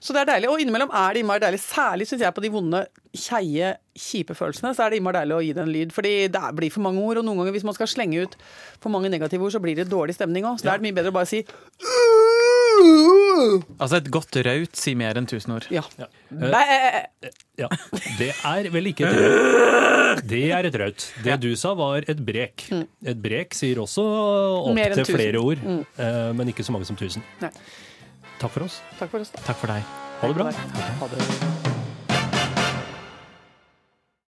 Så 0.00 0.12
det 0.12 0.20
er 0.22 0.32
deilig. 0.34 0.48
Og 0.52 0.60
innimellom 0.60 0.90
er 0.92 1.14
det 1.14 1.22
innmari 1.22 1.40
deilig, 1.40 1.60
særlig 1.64 2.06
syns 2.10 2.20
jeg 2.20 2.34
på 2.36 2.42
de 2.44 2.50
vonde, 2.52 2.86
kjeie, 3.16 3.76
kjipe 3.96 4.34
følelsene, 4.36 4.74
så 4.76 4.84
er 4.84 4.90
det 4.90 4.98
innmari 5.00 5.16
deilig 5.22 5.36
å 5.38 5.42
gi 5.46 5.52
det 5.56 5.62
en 5.62 5.72
lyd. 5.72 5.92
Fordi 5.96 6.12
det 6.28 6.42
blir 6.58 6.70
for 6.70 6.80
mange 6.84 7.00
ord, 7.00 7.16
og 7.18 7.24
noen 7.24 7.38
ganger 7.40 7.52
hvis 7.56 7.64
man 7.64 7.74
skal 7.74 7.86
slenge 7.88 8.22
ut 8.26 8.36
for 8.80 8.90
mange 8.90 9.08
negative 9.08 9.40
ord, 9.42 9.52
så 9.52 9.60
blir 9.64 9.76
det 9.76 9.88
dårlig 9.88 10.14
stemning 10.18 10.44
òg. 10.44 10.60
Så 10.60 10.64
da 10.68 10.74
er 10.74 10.78
det 10.82 10.88
mye 10.92 10.98
bedre 11.00 11.10
å 11.10 11.16
bare 11.16 11.26
si 11.32 11.42
Altså, 13.80 13.96
et 14.00 14.08
godt 14.12 14.36
raut 14.46 14.76
sier 14.78 14.96
mer 14.98 15.18
enn 15.18 15.26
tusen 15.30 15.52
ord. 15.54 15.66
ja. 15.72 15.82
Ja. 15.98 16.06
Bæ. 16.32 16.62
Ja, 17.60 17.68
Det 18.18 18.30
er 18.44 18.68
vel 18.72 18.88
ikke 18.90 19.06
et 19.06 19.16
raut. 19.18 20.22
Det 20.28 20.42
er 20.52 20.66
et 20.68 20.74
raut. 20.80 21.06
Det 21.24 21.36
du 21.40 21.54
sa 21.56 21.74
var 21.78 22.04
et 22.08 22.20
brek. 22.26 22.64
Et 23.04 23.16
brek 23.22 23.54
sier 23.54 23.76
også 23.82 24.02
Mm. 24.02 24.76
Opptil. 24.76 25.04
Mm. 25.04 25.16
flere 25.16 25.38
ord, 25.42 25.58
eh, 25.98 26.32
men 26.32 26.48
ikke 26.52 26.64
så 26.64 26.72
mange 26.72 26.86
som 26.86 26.96
tusen. 26.96 27.22
Nei. 27.40 27.50
Takk 28.42 28.50
for 28.50 28.64
oss. 28.66 28.80
Takk 28.98 29.10
for 29.10 29.20
oss. 29.22 29.30
da. 29.30 29.42
Takk 29.46 29.56
for 29.62 29.70
deg. 29.70 29.82
Ha 30.20 30.26
det 30.26 30.34
bra. 30.34 30.50
Ha 30.50 31.06
det. 31.14 31.61